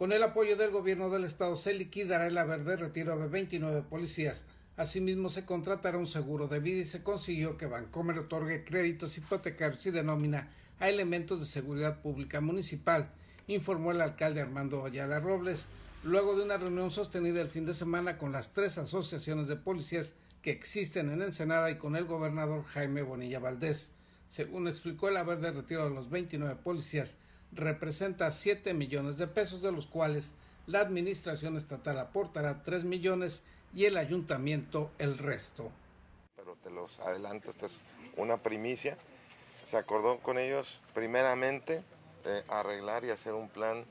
Con 0.00 0.12
el 0.12 0.22
apoyo 0.22 0.56
del 0.56 0.70
gobierno 0.70 1.10
del 1.10 1.24
estado 1.24 1.56
se 1.56 1.74
liquidará 1.74 2.26
el 2.26 2.38
haber 2.38 2.64
de 2.64 2.76
retiro 2.76 3.18
de 3.18 3.28
29 3.28 3.82
policías. 3.82 4.44
Asimismo 4.78 5.28
se 5.28 5.44
contratará 5.44 5.98
un 5.98 6.06
seguro 6.06 6.48
de 6.48 6.58
vida 6.58 6.80
y 6.80 6.86
se 6.86 7.02
consiguió 7.02 7.58
que 7.58 7.66
Bancomer 7.66 8.18
otorgue 8.18 8.64
créditos 8.64 9.18
hipotecarios 9.18 9.84
y 9.84 9.90
denomina 9.90 10.48
a 10.78 10.88
elementos 10.88 11.40
de 11.40 11.44
seguridad 11.44 12.00
pública 12.00 12.40
municipal, 12.40 13.10
informó 13.46 13.90
el 13.90 14.00
alcalde 14.00 14.40
Armando 14.40 14.86
Ayala 14.86 15.20
Robles, 15.20 15.66
luego 16.02 16.34
de 16.34 16.44
una 16.44 16.56
reunión 16.56 16.90
sostenida 16.90 17.42
el 17.42 17.50
fin 17.50 17.66
de 17.66 17.74
semana 17.74 18.16
con 18.16 18.32
las 18.32 18.54
tres 18.54 18.78
asociaciones 18.78 19.48
de 19.48 19.56
policías 19.56 20.14
que 20.40 20.50
existen 20.50 21.10
en 21.10 21.20
Ensenada 21.20 21.70
y 21.70 21.76
con 21.76 21.94
el 21.94 22.06
gobernador 22.06 22.64
Jaime 22.64 23.02
Bonilla 23.02 23.38
Valdés. 23.38 23.90
Según 24.30 24.66
explicó 24.66 25.10
el 25.10 25.18
haber 25.18 25.40
de 25.40 25.52
retiro 25.52 25.84
de 25.84 25.94
los 25.94 26.08
29 26.08 26.56
policías, 26.64 27.18
representa 27.52 28.30
7 28.30 28.74
millones 28.74 29.18
de 29.18 29.26
pesos, 29.26 29.62
de 29.62 29.72
los 29.72 29.86
cuales 29.86 30.32
la 30.66 30.80
Administración 30.80 31.56
Estatal 31.56 31.98
aportará 31.98 32.62
3 32.62 32.84
millones 32.84 33.42
y 33.74 33.86
el 33.86 33.96
Ayuntamiento 33.96 34.90
el 34.98 35.18
resto. 35.18 35.70
Pero 36.36 36.56
te 36.62 36.70
los 36.70 37.00
adelanto, 37.00 37.50
esta 37.50 37.66
es 37.66 37.78
una 38.16 38.36
primicia. 38.36 38.96
Se 39.64 39.76
acordó 39.76 40.18
con 40.18 40.38
ellos 40.38 40.80
primeramente 40.94 41.82
arreglar 42.48 43.04
y 43.04 43.10
hacer 43.10 43.34
un 43.34 43.48
plan 43.48 43.84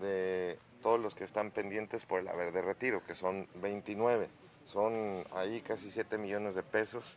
de 0.00 0.58
todos 0.82 1.00
los 1.00 1.14
que 1.14 1.24
están 1.24 1.50
pendientes 1.50 2.04
por 2.04 2.20
el 2.20 2.28
haber 2.28 2.52
de 2.52 2.62
retiro, 2.62 3.04
que 3.06 3.14
son 3.14 3.48
29. 3.56 4.28
Son 4.66 5.24
ahí 5.34 5.60
casi 5.60 5.90
7 5.90 6.18
millones 6.18 6.54
de 6.54 6.62
pesos. 6.62 7.16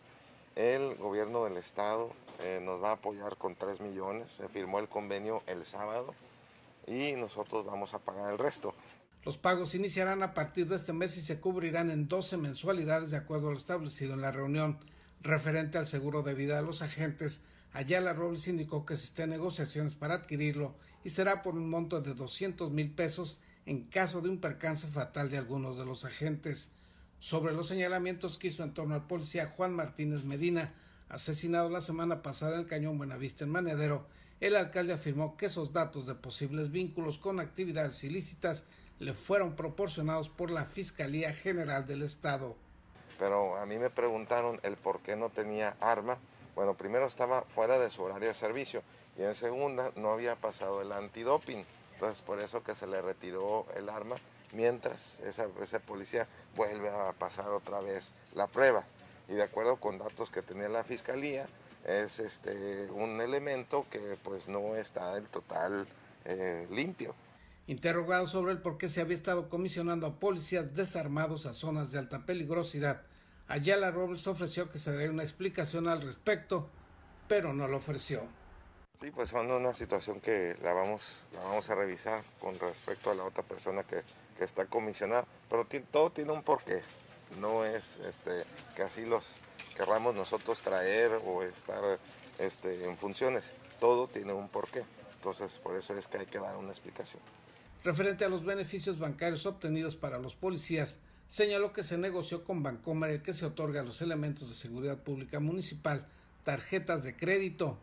El 0.56 0.96
gobierno 0.96 1.44
del 1.46 1.58
estado 1.58 2.10
eh, 2.42 2.60
nos 2.62 2.82
va 2.82 2.90
a 2.90 2.94
apoyar 2.94 3.38
con 3.38 3.56
3 3.56 3.82
millones, 3.82 4.32
se 4.32 4.48
firmó 4.48 4.80
el 4.80 4.88
convenio 4.88 5.44
el 5.48 5.66
sábado 5.66 6.14
y 6.88 7.14
nosotros 7.14 7.66
vamos 7.66 7.94
a 7.94 8.00
pagar 8.00 8.32
el 8.32 8.38
resto. 8.38 8.74
Los 9.24 9.38
pagos 9.38 9.76
iniciarán 9.76 10.24
a 10.24 10.34
partir 10.34 10.68
de 10.68 10.78
este 10.78 10.94
mes 10.94 11.18
y 11.18 11.22
se 11.22 11.40
cubrirán 11.40 11.92
en 11.92 12.08
12 12.08 12.38
mensualidades 12.38 13.12
de 13.12 13.18
acuerdo 13.18 13.50
a 13.50 13.52
lo 13.52 13.58
establecido 13.58 14.14
en 14.14 14.22
la 14.22 14.32
reunión 14.32 14.80
referente 15.22 15.78
al 15.78 15.88
seguro 15.88 16.24
de 16.24 16.34
vida 16.34 16.56
de 16.56 16.64
los 16.64 16.82
agentes. 16.82 17.42
Ayala 17.74 18.14
Robles 18.14 18.48
indicó 18.48 18.86
que 18.86 18.96
se 18.96 19.06
estén 19.06 19.26
en 19.26 19.32
negociaciones 19.32 19.94
para 19.94 20.16
adquirirlo 20.16 20.76
y 21.04 21.10
será 21.10 21.42
por 21.42 21.56
un 21.56 21.70
monto 21.70 22.02
de 22.02 22.14
200 22.14 22.72
mil 22.72 22.92
pesos 22.92 23.40
en 23.66 23.84
caso 23.84 24.22
de 24.22 24.30
un 24.30 24.40
percance 24.40 24.88
fatal 24.88 25.30
de 25.30 25.38
algunos 25.38 25.78
de 25.78 25.86
los 25.86 26.06
agentes. 26.06 26.72
Sobre 27.20 27.54
los 27.54 27.68
señalamientos 27.68 28.38
que 28.38 28.48
hizo 28.48 28.64
en 28.64 28.74
torno 28.74 28.96
al 28.96 29.06
policía 29.06 29.48
Juan 29.48 29.74
Martínez 29.74 30.24
Medina, 30.24 30.74
asesinado 31.10 31.70
la 31.70 31.82
semana 31.82 32.22
pasada 32.22 32.54
en 32.54 32.62
el 32.62 32.68
Cañón 32.68 32.98
Buenavista 32.98 33.44
en 33.44 33.50
Manedero, 33.50 34.06
el 34.40 34.56
alcalde 34.56 34.94
afirmó 34.94 35.36
que 35.36 35.48
esos 35.48 35.74
datos 35.74 36.08
de 36.08 36.16
posibles 36.16 36.72
vínculos 36.72 37.18
con 37.18 37.40
actividades 37.40 38.04
ilícitas 38.04 38.64
le 39.00 39.14
fueron 39.14 39.56
proporcionados 39.56 40.30
por 40.30 40.52
la 40.52 40.66
Fiscalía 40.66 41.34
General 41.34 41.86
del 41.86 42.04
Estado. 42.04 42.56
Pero 43.18 43.58
a 43.58 43.66
mí 43.66 43.78
me 43.78 43.90
preguntaron 43.90 44.60
el 44.64 44.78
por 44.78 45.02
qué 45.02 45.16
no 45.16 45.30
tenía 45.30 45.76
arma. 45.82 46.18
Bueno, 46.56 46.76
primero 46.76 47.06
estaba 47.06 47.42
fuera 47.44 47.80
de 47.80 47.90
su 47.90 48.04
horario 48.04 48.30
de 48.30 48.36
servicio 48.36 48.82
y 49.18 49.24
en 49.24 49.36
segunda 49.36 49.92
no 49.96 50.12
había 50.12 50.36
pasado 50.36 50.82
el 50.82 50.92
antidoping. 50.92 51.66
Entonces 51.94 52.22
por 52.22 52.40
eso 52.40 52.64
que 52.64 52.76
se 52.76 52.88
le 52.88 53.02
retiró 53.02 53.66
el 53.76 53.90
arma 53.90 54.16
mientras 54.54 55.20
ese 55.20 55.80
policía 55.80 56.28
vuelve 56.56 56.90
a 56.90 57.12
pasar 57.14 57.50
otra 57.50 57.82
vez 57.82 58.14
la 58.34 58.48
prueba 58.48 58.86
y 59.30 59.36
de 59.36 59.44
acuerdo 59.44 59.78
con 59.78 59.98
datos 59.98 60.32
que 60.32 60.42
tenía 60.42 60.68
la 60.70 60.84
fiscalía, 60.84 61.48
es 61.86 62.20
este, 62.20 62.90
un 62.92 63.22
elemento 63.22 63.86
que 63.90 64.18
pues 64.24 64.48
no 64.48 64.76
está 64.76 65.14
del 65.14 65.28
total 65.28 65.88
eh, 66.26 66.68
limpio. 66.72 67.16
Interrogado 67.68 68.26
sobre 68.26 68.52
el 68.52 68.62
por 68.62 68.78
qué 68.80 68.90
se 68.90 69.02
había 69.02 69.16
estado 69.16 69.48
comisionando 69.48 70.08
a 70.08 70.20
policías 70.20 70.74
desarmados 70.74 71.46
a 71.46 71.54
zonas 71.54 71.92
de 71.92 72.00
alta 72.00 72.26
peligrosidad, 72.26 73.04
Ayala 73.48 73.92
Robles 73.92 74.28
ofreció 74.28 74.72
que 74.72 74.80
se 74.80 74.92
daría 74.92 75.10
una 75.10 75.24
explicación 75.24 75.88
al 75.88 76.02
respecto, 76.02 76.70
pero 77.28 77.54
no 77.54 77.68
lo 77.68 77.78
ofreció. 77.78 78.22
Sí, 79.00 79.12
pues 79.12 79.30
son 79.30 79.50
una 79.50 79.74
situación 79.74 80.20
que 80.20 80.58
la 80.62 80.74
vamos, 80.74 81.26
la 81.34 81.42
vamos 81.42 81.70
a 81.70 81.76
revisar 81.76 82.24
con 82.40 82.60
respecto 82.60 83.12
a 83.12 83.16
la 83.16 83.24
otra 83.24 83.44
persona 83.44 83.84
que, 83.84 84.02
que 84.38 84.44
está 84.44 84.66
comisionada, 84.66 85.26
pero 85.50 85.66
todo 85.92 86.12
tiene 86.12 86.32
un 86.32 86.44
porqué 86.44 86.82
no 87.40 87.66
es 87.66 88.00
este, 88.06 88.44
que 88.76 88.84
así 88.84 89.06
los 89.06 89.38
querramos 89.76 90.16
nosotros 90.16 90.60
traer 90.62 91.12
o 91.26 91.44
estar 91.44 92.00
este, 92.38 92.86
en 92.86 92.98
funciones. 92.98 93.54
Todo 93.80 94.08
tiene 94.08 94.34
un 94.34 94.50
porqué. 94.50 94.84
Entonces, 95.16 95.60
por 95.60 95.76
eso 95.76 95.96
es 95.96 96.08
que 96.08 96.18
hay 96.18 96.26
que 96.26 96.40
dar 96.40 96.56
una 96.56 96.70
explicación. 96.70 97.22
Referente 97.84 98.26
a 98.26 98.30
los 98.30 98.44
beneficios 98.44 99.00
bancarios 99.00 99.46
obtenidos 99.46 99.96
para 99.96 100.20
los 100.20 100.36
policías, 100.36 101.00
señaló 101.28 101.72
que 101.74 101.84
se 101.84 101.98
negoció 101.98 102.44
con 102.44 102.64
Bancomer 102.64 103.12
el 103.12 103.22
que 103.22 103.34
se 103.34 103.46
otorga 103.46 103.82
a 103.82 103.84
los 103.84 104.02
elementos 104.02 104.50
de 104.50 104.56
seguridad 104.56 104.98
pública 104.98 105.40
municipal 105.40 106.08
tarjetas 106.44 107.04
de 107.04 107.16
crédito, 107.16 107.78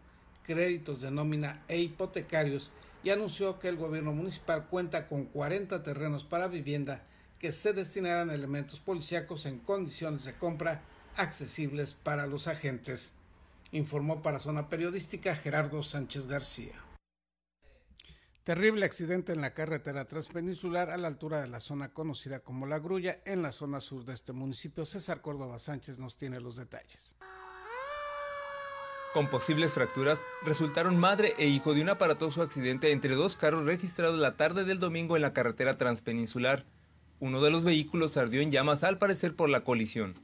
créditos 0.45 1.01
de 1.01 1.11
nómina 1.11 1.63
e 1.69 1.79
hipotecarios 1.79 2.71
y 3.05 3.11
anunció 3.11 3.59
que 3.59 3.69
el 3.69 3.77
gobierno 3.77 4.13
municipal 4.13 4.67
cuenta 4.67 5.07
con 5.07 5.27
40 5.27 5.83
terrenos 5.83 6.25
para 6.25 6.49
vivienda 6.49 7.05
que 7.39 7.53
se 7.53 7.73
destinarán 7.73 8.31
a 8.31 8.35
elementos 8.35 8.81
policíacos 8.81 9.47
en 9.47 9.59
condiciones 9.59 10.25
de 10.25 10.35
compra 10.35 10.83
accesibles 11.17 11.95
para 11.95 12.27
los 12.27 12.47
agentes, 12.47 13.15
informó 13.73 14.23
para 14.23 14.39
Zona 14.39 14.69
Periodística 14.69 15.35
Gerardo 15.35 15.83
Sánchez 15.83 16.27
García. 16.27 16.75
Terrible 18.45 18.87
accidente 18.87 19.33
en 19.33 19.41
la 19.41 19.55
carretera 19.55 20.05
transpeninsular 20.05 20.91
a 20.91 20.97
la 20.97 21.09
altura 21.09 21.41
de 21.41 21.49
la 21.49 21.59
zona 21.59 21.93
conocida 21.93 22.39
como 22.39 22.67
La 22.67 22.79
Grulla, 22.79 23.21
en 23.25 23.43
la 23.43 23.51
zona 23.51 23.81
sur 23.81 24.05
de 24.05 24.15
este 24.15 24.33
municipio. 24.33 24.87
César 24.87 25.21
Córdoba 25.21 25.59
Sánchez 25.59 25.99
nos 25.99 26.17
tiene 26.17 26.39
los 26.39 26.55
detalles. 26.55 27.17
Con 29.13 29.27
posibles 29.29 29.73
fracturas, 29.73 30.23
resultaron 30.43 30.97
madre 30.97 31.35
e 31.39 31.47
hijo 31.47 31.75
de 31.75 31.83
un 31.83 31.89
aparatoso 31.89 32.43
accidente 32.43 32.93
entre 32.93 33.17
dos 33.17 33.35
carros 33.35 33.65
registrados 33.65 34.21
la 34.21 34.37
tarde 34.37 34.65
del 34.65 34.79
domingo 34.79 35.17
en 35.17 35.23
la 35.23 35.33
carretera 35.33 35.77
transpeninsular. 35.77 36.67
Uno 37.19 37.41
de 37.41 37.51
los 37.51 37.65
vehículos 37.65 38.19
ardió 38.19 38.43
en 38.43 38.53
llamas 38.53 38.85
al 38.85 38.99
parecer 38.99 39.35
por 39.35 39.49
la 39.49 39.65
colisión. 39.65 40.15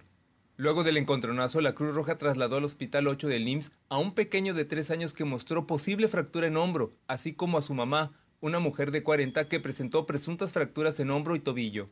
Luego 0.58 0.84
del 0.84 0.98
encontronazo, 0.98 1.62
la 1.62 1.74
Cruz 1.74 1.94
Roja 1.94 2.18
trasladó 2.18 2.56
al 2.58 2.64
Hospital 2.64 3.08
8 3.08 3.28
del 3.28 3.48
IMSS 3.48 3.72
a 3.88 3.96
un 3.96 4.12
pequeño 4.12 4.52
de 4.52 4.66
tres 4.66 4.90
años 4.90 5.14
que 5.14 5.24
mostró 5.24 5.66
posible 5.66 6.06
fractura 6.06 6.48
en 6.48 6.58
hombro, 6.58 6.92
así 7.06 7.32
como 7.32 7.56
a 7.56 7.62
su 7.62 7.72
mamá, 7.72 8.12
una 8.40 8.58
mujer 8.58 8.90
de 8.90 9.02
40 9.02 9.48
que 9.48 9.58
presentó 9.58 10.04
presuntas 10.04 10.52
fracturas 10.52 11.00
en 11.00 11.10
hombro 11.10 11.34
y 11.34 11.40
tobillo. 11.40 11.88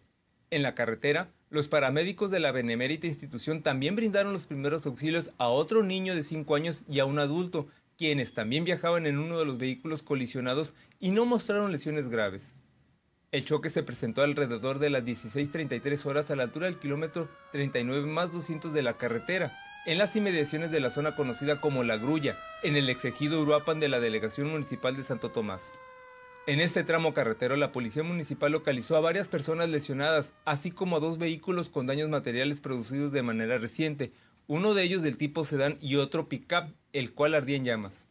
En 0.50 0.62
la 0.62 0.75
carretera, 0.75 1.33
los 1.49 1.69
paramédicos 1.69 2.30
de 2.30 2.40
la 2.40 2.52
benemérita 2.52 3.07
institución 3.07 3.62
también 3.62 3.97
brindaron 3.97 4.35
los 4.35 4.45
primeros 4.45 4.85
auxilios 4.85 5.30
a 5.38 5.49
otro 5.49 5.83
niño 5.83 6.14
de 6.14 6.25
5 6.25 6.54
años 6.57 6.85
y 6.90 6.99
a 6.99 7.07
un 7.07 7.19
adulto, 7.19 7.69
quienes 7.97 8.35
también 8.35 8.64
viajaban 8.64 9.07
en 9.07 9.19
uno 9.19 9.38
de 9.38 9.47
los 9.47 9.57
vehículos 9.57 10.02
colisionados 10.02 10.75
y 10.99 11.11
no 11.12 11.25
mostraron 11.25 11.73
lesiones 11.73 12.11
graves. 12.11 12.54
El 13.32 13.44
choque 13.44 13.70
se 13.70 13.84
presentó 13.84 14.22
alrededor 14.22 14.80
de 14.80 14.90
las 14.90 15.04
16.33 15.04 16.04
horas 16.06 16.32
a 16.32 16.37
la 16.37 16.42
altura 16.42 16.66
del 16.66 16.80
kilómetro 16.80 17.28
39 17.52 18.08
más 18.08 18.32
200 18.32 18.72
de 18.72 18.82
la 18.82 18.94
carretera, 18.94 19.56
en 19.87 19.99
las 19.99 20.16
inmediaciones 20.16 20.72
de 20.72 20.80
la 20.80 20.90
zona 20.90 21.14
conocida 21.14 21.60
como 21.60 21.84
La 21.84 21.96
Grulla, 21.96 22.37
en 22.64 22.75
el 22.75 22.90
exegido 22.90 23.40
Uruapan 23.40 23.78
de 23.78 23.88
la 23.88 24.00
Delegación 24.00 24.49
Municipal 24.49 24.96
de 24.96 25.04
Santo 25.04 25.30
Tomás. 25.30 25.70
En 26.49 26.58
este 26.58 26.82
tramo 26.82 27.14
carretero, 27.14 27.54
la 27.54 27.70
Policía 27.70 28.02
Municipal 28.02 28.50
localizó 28.50 28.96
a 28.96 29.00
varias 29.00 29.28
personas 29.28 29.68
lesionadas, 29.68 30.32
así 30.44 30.72
como 30.72 30.96
a 30.96 31.00
dos 31.00 31.16
vehículos 31.16 31.68
con 31.68 31.87
daños 31.87 32.08
materiales 32.08 32.60
producidos 32.60 33.12
de 33.12 33.22
manera 33.22 33.58
reciente, 33.58 34.10
uno 34.49 34.75
de 34.75 34.82
ellos 34.82 35.02
del 35.02 35.16
tipo 35.16 35.44
sedán 35.44 35.78
y 35.80 35.94
otro 35.94 36.28
pick-up, 36.28 36.75
el 36.92 37.12
cual 37.12 37.34
ardía 37.34 37.58
en 37.58 37.64
llamas. 37.64 38.08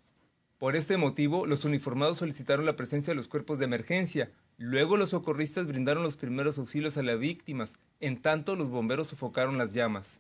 Por 0.60 0.78
este 0.78 0.96
motivo, 0.96 1.46
los 1.46 1.66
uniformados 1.66 2.20
solicitaron 2.20 2.66
la 2.66 2.78
presencia 2.78 3.12
de 3.12 3.16
los 3.16 3.28
cuerpos 3.28 3.60
de 3.60 3.66
emergencia, 3.66 4.32
Luego 4.62 4.98
los 4.98 5.12
socorristas 5.12 5.68
brindaron 5.68 6.04
los 6.04 6.18
primeros 6.18 6.58
auxilios 6.58 6.98
a 6.98 7.02
las 7.02 7.18
víctimas, 7.18 7.76
en 8.02 8.22
tanto 8.22 8.58
los 8.58 8.68
bomberos 8.68 9.08
sofocaron 9.08 9.58
las 9.58 9.74
llamas. 9.74 10.20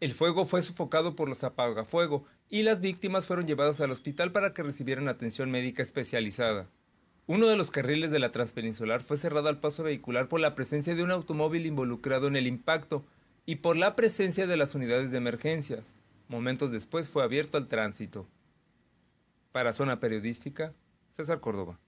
El 0.00 0.14
fuego 0.14 0.46
fue 0.46 0.62
sofocado 0.62 1.14
por 1.16 1.28
los 1.28 1.44
apagafuego 1.44 2.24
y 2.48 2.62
las 2.62 2.80
víctimas 2.80 3.26
fueron 3.26 3.46
llevadas 3.46 3.82
al 3.82 3.90
hospital 3.90 4.32
para 4.32 4.54
que 4.54 4.62
recibieran 4.62 5.06
atención 5.06 5.50
médica 5.50 5.82
especializada. 5.82 6.70
Uno 7.26 7.46
de 7.46 7.58
los 7.58 7.70
carriles 7.70 8.10
de 8.10 8.20
la 8.20 8.32
Transpeninsular 8.32 9.02
fue 9.02 9.18
cerrado 9.18 9.50
al 9.50 9.60
paso 9.60 9.82
vehicular 9.82 10.26
por 10.26 10.40
la 10.40 10.54
presencia 10.54 10.94
de 10.94 11.02
un 11.02 11.10
automóvil 11.10 11.66
involucrado 11.66 12.26
en 12.26 12.36
el 12.36 12.46
impacto 12.46 13.04
y 13.44 13.56
por 13.56 13.76
la 13.76 13.96
presencia 13.96 14.46
de 14.46 14.56
las 14.56 14.74
unidades 14.74 15.10
de 15.10 15.18
emergencias. 15.18 15.98
Momentos 16.28 16.72
después 16.72 17.10
fue 17.10 17.22
abierto 17.22 17.58
al 17.58 17.68
tránsito. 17.68 18.26
Para 19.52 19.74
Zona 19.74 20.00
Periodística, 20.00 20.72
César 21.10 21.40
Córdoba 21.40 21.78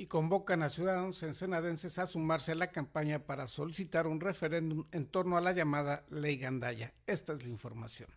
y 0.00 0.06
convocan 0.06 0.62
a 0.62 0.70
ciudadanos 0.70 1.22
ensenadenses 1.22 1.98
a 1.98 2.06
sumarse 2.06 2.52
a 2.52 2.54
la 2.54 2.68
campaña 2.68 3.18
para 3.18 3.46
solicitar 3.46 4.06
un 4.06 4.18
referéndum 4.18 4.86
en 4.92 5.04
torno 5.04 5.36
a 5.36 5.42
la 5.42 5.52
llamada 5.52 6.06
Ley 6.08 6.38
Gandaya. 6.38 6.94
Esta 7.06 7.34
es 7.34 7.42
la 7.42 7.50
información. 7.50 8.08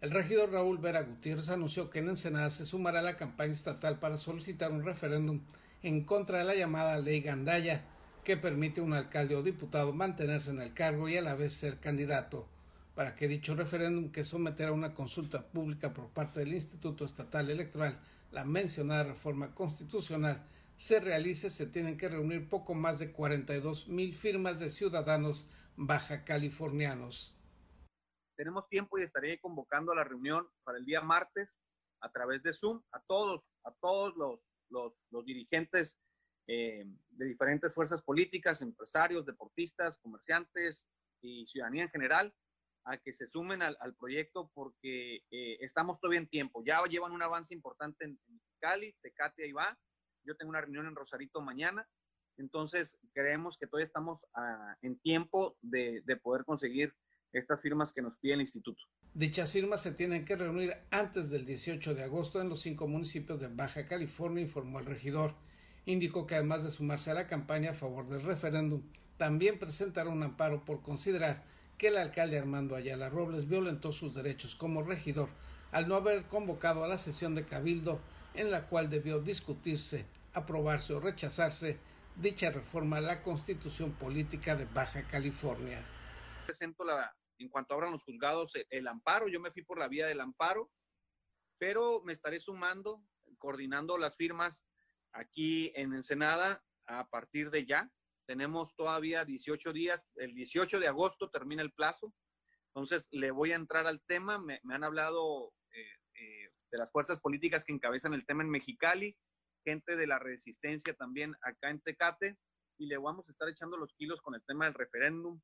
El 0.00 0.12
regidor 0.12 0.52
Raúl 0.52 0.78
Vera 0.78 1.02
Gutiérrez 1.02 1.48
anunció 1.48 1.90
que 1.90 1.98
en 1.98 2.10
Ensenada 2.10 2.50
se 2.50 2.64
sumará 2.64 3.00
a 3.00 3.02
la 3.02 3.16
campaña 3.16 3.50
estatal 3.50 3.98
para 3.98 4.16
solicitar 4.16 4.70
un 4.70 4.84
referéndum 4.84 5.40
en 5.82 6.04
contra 6.04 6.38
de 6.38 6.44
la 6.44 6.54
llamada 6.54 6.96
Ley 6.98 7.20
Gandaya, 7.20 7.82
que 8.22 8.36
permite 8.36 8.80
a 8.80 8.84
un 8.84 8.92
alcalde 8.92 9.34
o 9.34 9.42
diputado 9.42 9.92
mantenerse 9.92 10.50
en 10.50 10.60
el 10.60 10.72
cargo 10.72 11.08
y 11.08 11.16
a 11.16 11.20
la 11.20 11.34
vez 11.34 11.52
ser 11.52 11.80
candidato, 11.80 12.46
para 12.94 13.16
que 13.16 13.26
dicho 13.26 13.56
referéndum 13.56 14.12
que 14.12 14.22
someterá 14.22 14.68
a 14.68 14.72
una 14.72 14.94
consulta 14.94 15.42
pública 15.42 15.92
por 15.92 16.10
parte 16.10 16.38
del 16.38 16.54
Instituto 16.54 17.04
Estatal 17.04 17.50
Electoral 17.50 17.98
la 18.32 18.44
mencionada 18.44 19.04
reforma 19.04 19.54
constitucional 19.54 20.48
se 20.76 20.98
realice, 20.98 21.50
se 21.50 21.66
tienen 21.66 21.96
que 21.96 22.08
reunir 22.08 22.48
poco 22.48 22.74
más 22.74 22.98
de 22.98 23.12
42 23.12 23.88
mil 23.88 24.14
firmas 24.14 24.58
de 24.58 24.70
ciudadanos 24.70 25.46
baja 25.76 26.24
californianos. 26.24 27.38
Tenemos 28.36 28.68
tiempo 28.68 28.98
y 28.98 29.02
estaré 29.02 29.38
convocando 29.38 29.94
la 29.94 30.02
reunión 30.02 30.48
para 30.64 30.78
el 30.78 30.84
día 30.84 31.02
martes 31.02 31.56
a 32.00 32.10
través 32.10 32.42
de 32.42 32.52
Zoom 32.52 32.82
a 32.90 33.00
todos, 33.06 33.42
a 33.64 33.72
todos 33.80 34.16
los, 34.16 34.40
los, 35.10 35.24
dirigentes 35.24 35.98
eh, 36.48 36.84
de 37.10 37.26
diferentes 37.26 37.72
fuerzas 37.72 38.02
políticas, 38.02 38.62
empresarios, 38.62 39.26
deportistas, 39.26 39.98
comerciantes 39.98 40.88
y 41.20 41.46
ciudadanía 41.46 41.84
en 41.84 41.90
general 41.90 42.34
a 42.84 42.98
que 42.98 43.12
se 43.12 43.28
sumen 43.28 43.62
al, 43.62 43.94
proyecto 43.98 44.50
porque 44.54 45.16
eh, 45.30 45.56
estamos 45.60 46.00
todavía 46.00 46.20
en 46.20 46.28
tiempo. 46.28 46.62
Ya 46.64 46.82
llevan 46.84 47.12
un 47.12 47.22
avance 47.22 47.54
importante 47.54 48.04
en, 48.04 48.18
Cali, 48.60 48.94
Tecate 49.02 49.44
ahí 49.44 49.52
va. 49.52 49.78
Yo 50.24 50.36
tengo 50.36 50.50
una 50.50 50.60
reunión 50.60 50.86
en 50.86 50.94
Rosarito 50.94 51.40
mañana. 51.40 51.86
Entonces, 52.38 52.98
creemos 53.12 53.58
que 53.58 53.66
todavía 53.66 53.86
estamos 53.86 54.24
en 54.80 54.98
tiempo 55.00 55.56
de, 55.60 56.00
de 56.04 56.16
poder 56.16 56.44
conseguir 56.44 56.94
estas 57.32 57.60
firmas 57.60 57.92
que 57.92 58.02
nos 58.02 58.16
pide 58.16 58.34
el 58.34 58.40
instituto. 58.40 58.82
Dichas 59.14 59.52
firmas 59.52 59.82
se 59.82 59.92
tienen 59.92 60.24
que 60.24 60.36
reunir 60.36 60.74
antes 60.90 61.30
del 61.30 61.44
18 61.44 61.94
de 61.94 62.04
agosto 62.04 62.40
en 62.40 62.48
los 62.48 62.60
cinco 62.60 62.88
municipios 62.88 63.40
de 63.40 63.48
Baja 63.48 63.86
California, 63.86 64.42
informó 64.42 64.78
el 64.78 64.86
regidor. 64.86 65.34
Indicó 65.84 66.26
que 66.26 66.36
además 66.36 66.62
de 66.62 66.70
sumarse 66.70 67.10
a 67.10 67.14
la 67.14 67.26
campaña 67.26 67.70
a 67.70 67.74
favor 67.74 68.08
del 68.08 68.22
referéndum, 68.22 68.82
también 69.16 69.58
presentará 69.58 70.08
un 70.10 70.22
amparo 70.22 70.64
por 70.64 70.82
considerar 70.82 71.44
que 71.78 71.88
el 71.88 71.96
alcalde 71.96 72.38
Armando 72.38 72.76
Ayala 72.76 73.08
Robles 73.08 73.48
violentó 73.48 73.92
sus 73.92 74.14
derechos 74.14 74.54
como 74.54 74.82
regidor 74.82 75.28
al 75.72 75.88
no 75.88 75.96
haber 75.96 76.24
convocado 76.28 76.84
a 76.84 76.88
la 76.88 76.98
sesión 76.98 77.34
de 77.34 77.46
cabildo 77.46 78.00
en 78.34 78.50
la 78.50 78.68
cual 78.68 78.90
debió 78.90 79.20
discutirse, 79.20 80.06
aprobarse 80.34 80.92
o 80.92 81.00
rechazarse 81.00 81.78
dicha 82.16 82.50
reforma 82.50 82.98
a 82.98 83.00
la 83.00 83.22
constitución 83.22 83.92
política 83.92 84.54
de 84.54 84.66
Baja 84.66 85.06
California. 85.08 85.82
Presento 86.44 86.84
la, 86.84 87.14
en 87.38 87.48
cuanto 87.48 87.74
abran 87.74 87.92
los 87.92 88.02
juzgados 88.02 88.52
el 88.70 88.88
amparo, 88.88 89.28
yo 89.28 89.40
me 89.40 89.50
fui 89.50 89.62
por 89.62 89.78
la 89.78 89.88
vía 89.88 90.06
del 90.06 90.20
amparo, 90.20 90.70
pero 91.58 92.02
me 92.04 92.12
estaré 92.12 92.38
sumando, 92.38 93.02
coordinando 93.38 93.96
las 93.98 94.16
firmas 94.16 94.66
aquí 95.12 95.72
en 95.74 95.92
Ensenada 95.92 96.62
a 96.86 97.08
partir 97.08 97.50
de 97.50 97.64
ya. 97.66 97.90
Tenemos 98.26 98.74
todavía 98.76 99.24
18 99.24 99.72
días, 99.72 100.08
el 100.16 100.34
18 100.34 100.80
de 100.80 100.88
agosto 100.88 101.30
termina 101.30 101.62
el 101.62 101.72
plazo, 101.72 102.14
entonces 102.68 103.08
le 103.10 103.30
voy 103.30 103.52
a 103.52 103.56
entrar 103.56 103.86
al 103.86 104.00
tema. 104.02 104.38
Me, 104.38 104.60
han 104.70 104.84
hablado 104.84 105.52
eh, 105.72 105.82
eh, 106.14 106.48
de 106.70 106.78
las 106.78 106.90
fuerzas 106.90 107.20
políticas 107.20 107.64
que 107.64 107.72
encabezan 107.72 108.14
el 108.14 108.24
tema 108.24 108.42
en 108.42 108.50
Mexicali, 108.50 109.16
gente 109.64 109.96
de 109.96 110.06
la 110.06 110.18
resistencia 110.18 110.94
también 110.94 111.34
acá 111.42 111.70
en 111.70 111.80
Tecate, 111.80 112.38
y 112.78 112.86
le 112.86 112.96
vamos 112.96 113.28
a 113.28 113.32
estar 113.32 113.48
echando 113.48 113.76
los 113.76 113.92
kilos 113.94 114.20
con 114.22 114.34
el 114.34 114.42
tema 114.44 114.64
del 114.64 114.74
referéndum. 114.74 115.40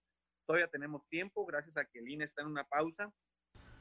Todavía 0.46 0.68
tenemos 0.68 1.06
tiempo, 1.08 1.44
gracias 1.44 1.76
a 1.76 1.84
que 1.84 1.98
el 1.98 2.08
INE 2.08 2.24
está 2.24 2.42
en 2.42 2.48
una 2.48 2.64
pausa. 2.64 3.12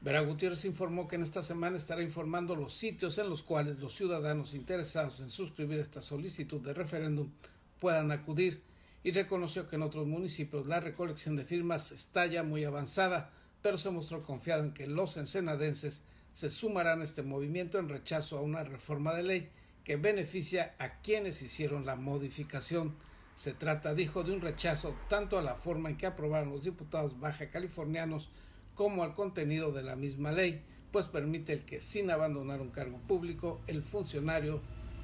Vera 0.01 0.21
Gutiérrez 0.21 0.65
informó 0.65 1.07
que 1.07 1.15
en 1.15 1.23
esta 1.23 1.41
semana 1.41 1.77
estará 1.77 2.03
informando 2.03 2.55
los 2.55 2.73
sitios 2.73 3.17
en 3.17 3.29
los 3.29 3.41
cuales 3.41 3.79
los 3.79 3.95
ciudadanos 3.95 4.53
interesados 4.53 5.21
en 5.21 5.29
suscribir 5.29 5.79
esta 5.79 6.01
solicitud 6.01 6.61
de 6.61 6.73
referéndum 6.73 7.31
puedan 7.79 8.11
acudir 8.11 8.63
y 9.07 9.11
reconoció 9.11 9.69
que 9.69 9.77
en 9.77 9.83
otros 9.83 10.05
municipios 10.05 10.65
la 10.65 10.81
recolección 10.81 11.37
de 11.37 11.45
firmas 11.45 11.93
está 11.93 12.25
ya 12.25 12.43
muy 12.43 12.65
avanzada, 12.65 13.31
pero 13.61 13.77
se 13.77 13.89
mostró 13.89 14.21
confiado 14.21 14.65
en 14.65 14.73
que 14.73 14.85
los 14.85 15.15
ensenadenses 15.15 16.03
se 16.33 16.49
sumarán 16.49 16.99
a 16.99 17.05
este 17.05 17.23
movimiento 17.23 17.79
en 17.79 17.87
rechazo 17.87 18.37
a 18.37 18.41
una 18.41 18.65
reforma 18.65 19.13
de 19.13 19.23
ley 19.23 19.49
que 19.85 19.95
beneficia 19.95 20.75
a 20.77 20.99
quienes 20.99 21.41
hicieron 21.41 21.85
la 21.85 21.95
modificación. 21.95 22.97
Se 23.37 23.53
trata, 23.53 23.93
dijo, 23.93 24.25
de 24.25 24.33
un 24.33 24.41
rechazo 24.41 24.93
tanto 25.07 25.37
a 25.37 25.41
la 25.41 25.55
forma 25.55 25.87
en 25.87 25.95
que 25.95 26.05
aprobaron 26.05 26.49
los 26.49 26.65
diputados 26.65 27.17
baja 27.17 27.49
californianos 27.49 28.29
como 28.75 29.03
al 29.03 29.15
contenido 29.15 29.71
de 29.71 29.83
la 29.83 29.95
misma 29.95 30.33
ley, 30.33 30.61
pues 30.91 31.05
permite 31.05 31.53
el 31.53 31.63
que 31.63 31.79
sin 31.79 32.11
abandonar 32.11 32.59
un 32.59 32.71
cargo 32.71 32.97
público 33.07 33.61
el 33.67 33.83
funcionario 33.83 34.59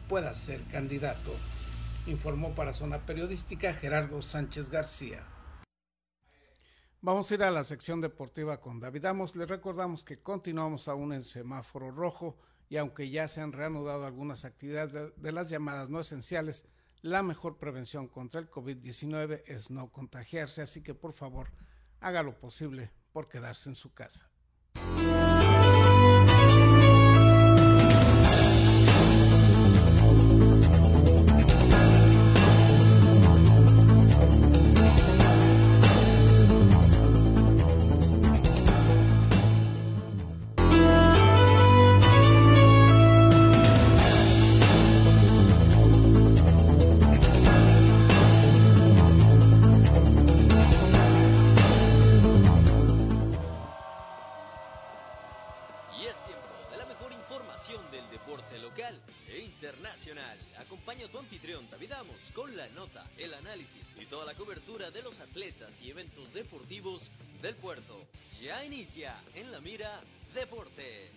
pueda 0.10 0.34
ser 0.34 0.62
candidato 0.64 1.34
informó 2.06 2.54
para 2.54 2.74
Zona 2.74 3.06
Periodística 3.06 3.74
Gerardo 3.74 4.22
Sánchez 4.22 4.70
García. 4.70 5.26
Vamos 7.02 7.30
a 7.30 7.34
ir 7.34 7.44
a 7.44 7.52
la 7.52 7.64
sección 7.64 8.02
deportiva 8.02 8.62
con 8.62 8.80
David 8.80 9.06
Amos. 9.06 9.36
Les 9.36 9.50
recordamos 9.50 10.04
que 10.04 10.22
continuamos 10.22 10.88
aún 10.88 11.14
en 11.14 11.24
semáforo 11.24 11.92
rojo 11.92 12.38
y 12.70 12.78
aunque 12.78 13.10
ya 13.10 13.28
se 13.28 13.42
han 13.42 13.52
reanudado 13.52 14.06
algunas 14.06 14.46
actividades 14.46 15.14
de, 15.18 15.32
las 15.32 15.50
llamadas 15.50 15.90
no 15.90 16.00
esenciales, 16.00 16.66
la 17.02 17.22
mejor 17.22 17.58
prevención 17.58 18.08
contra 18.08 18.40
el 18.40 18.50
COVID-19 18.50 19.44
es 19.46 19.70
no 19.70 19.92
contagiarse, 19.92 20.62
así 20.62 20.82
que 20.82 20.94
por 20.94 21.14
favor 21.14 21.52
haga 22.00 22.24
lo 22.24 22.40
posible 22.40 22.92
por 23.12 23.28
quedarse 23.28 23.70
en 23.70 23.76
su 23.76 23.94
casa. 23.94 24.33
En 69.36 69.52
la 69.52 69.62
mira 69.62 70.02
Deportes. 70.34 71.12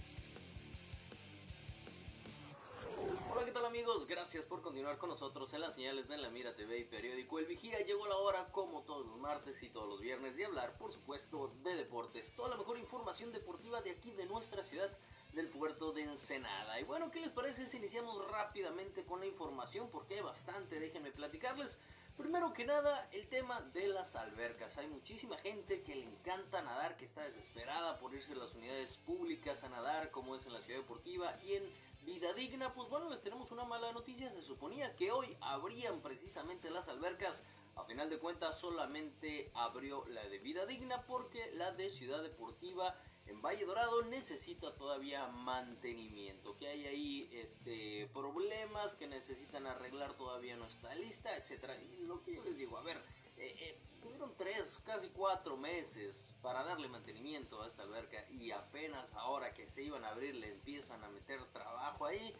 Hola, 3.30 3.44
¿qué 3.44 3.50
tal 3.50 3.66
amigos? 3.66 4.06
Gracias 4.06 4.46
por 4.46 4.62
continuar 4.62 4.96
con 4.98 5.10
nosotros 5.10 5.52
en 5.52 5.60
las 5.60 5.74
señales 5.74 6.08
de 6.08 6.16
La 6.16 6.30
Mira 6.30 6.54
TV 6.54 6.78
y 6.78 6.84
periódico 6.84 7.38
El 7.38 7.46
Vigía. 7.46 7.80
Llegó 7.80 8.06
la 8.06 8.16
hora, 8.16 8.46
como 8.52 8.82
todos 8.82 9.06
los 9.06 9.18
martes 9.18 9.62
y 9.62 9.70
todos 9.70 9.88
los 9.88 10.00
viernes, 10.00 10.36
de 10.36 10.46
hablar, 10.46 10.78
por 10.78 10.92
supuesto, 10.92 11.52
de 11.64 11.74
deportes. 11.74 12.34
Toda 12.36 12.50
la 12.50 12.56
mejor 12.56 12.78
información 12.78 13.32
deportiva 13.32 13.82
de 13.82 13.90
aquí, 13.90 14.12
de 14.12 14.26
nuestra 14.26 14.62
ciudad, 14.64 14.96
del 15.36 15.48
puerto 15.48 15.92
de 15.92 16.02
Ensenada. 16.02 16.80
Y 16.80 16.84
bueno, 16.84 17.10
¿qué 17.10 17.20
les 17.20 17.30
parece 17.30 17.66
si 17.66 17.76
iniciamos 17.76 18.26
rápidamente 18.30 19.04
con 19.04 19.20
la 19.20 19.26
información? 19.26 19.90
Porque 19.90 20.14
hay 20.14 20.22
bastante, 20.22 20.80
déjenme 20.80 21.12
platicarles. 21.12 21.78
Primero 22.16 22.54
que 22.54 22.64
nada, 22.64 23.06
el 23.12 23.28
tema 23.28 23.60
de 23.60 23.86
las 23.88 24.16
albercas. 24.16 24.78
Hay 24.78 24.88
muchísima 24.88 25.36
gente 25.36 25.82
que 25.82 25.94
le 25.94 26.04
encanta 26.04 26.62
nadar, 26.62 26.96
que 26.96 27.04
está 27.04 27.20
desesperada 27.20 27.98
por 27.98 28.14
irse 28.14 28.32
a 28.32 28.36
las 28.36 28.54
unidades 28.54 28.96
públicas 28.96 29.62
a 29.62 29.68
nadar, 29.68 30.10
como 30.10 30.34
es 30.34 30.46
en 30.46 30.54
la 30.54 30.62
ciudad 30.62 30.80
deportiva 30.80 31.38
y 31.44 31.56
en 31.56 31.70
Vida 32.06 32.32
Digna. 32.32 32.72
Pues 32.72 32.88
bueno, 32.88 33.10
les 33.10 33.20
tenemos 33.20 33.52
una 33.52 33.64
mala 33.64 33.92
noticia. 33.92 34.32
Se 34.32 34.40
suponía 34.40 34.96
que 34.96 35.12
hoy 35.12 35.36
abrían 35.42 36.00
precisamente 36.00 36.70
las 36.70 36.88
albercas. 36.88 37.44
A 37.74 37.84
final 37.84 38.08
de 38.08 38.18
cuentas, 38.18 38.58
solamente 38.58 39.50
abrió 39.52 40.06
la 40.06 40.26
de 40.26 40.38
Vida 40.38 40.64
Digna 40.64 41.02
porque 41.02 41.50
la 41.52 41.72
de 41.72 41.90
Ciudad 41.90 42.22
Deportiva 42.22 42.96
en 43.26 43.42
Valle 43.42 43.64
Dorado 43.64 44.02
necesita 44.04 44.74
todavía 44.74 45.26
mantenimiento, 45.26 46.56
que 46.56 46.68
hay 46.68 46.86
ahí 46.86 47.30
este, 47.32 48.08
problemas 48.12 48.94
que 48.94 49.06
necesitan 49.06 49.66
arreglar, 49.66 50.14
todavía 50.14 50.56
no 50.56 50.66
está 50.66 50.94
lista, 50.94 51.36
etcétera. 51.36 51.76
Y 51.80 52.04
lo 52.06 52.22
que 52.22 52.36
yo 52.36 52.44
les 52.44 52.56
digo, 52.56 52.76
a 52.78 52.82
ver, 52.82 52.98
eh, 53.36 53.54
eh, 53.60 53.78
tuvieron 54.00 54.34
tres, 54.36 54.80
casi 54.84 55.08
cuatro 55.08 55.56
meses 55.56 56.34
para 56.40 56.62
darle 56.62 56.88
mantenimiento 56.88 57.62
a 57.62 57.66
esta 57.66 57.82
alberca 57.82 58.24
y 58.30 58.50
apenas 58.52 59.06
ahora 59.14 59.52
que 59.52 59.66
se 59.66 59.82
iban 59.82 60.04
a 60.04 60.08
abrir 60.08 60.34
le 60.36 60.52
empiezan 60.52 61.02
a 61.02 61.08
meter 61.08 61.44
trabajo 61.52 62.06
ahí. 62.06 62.34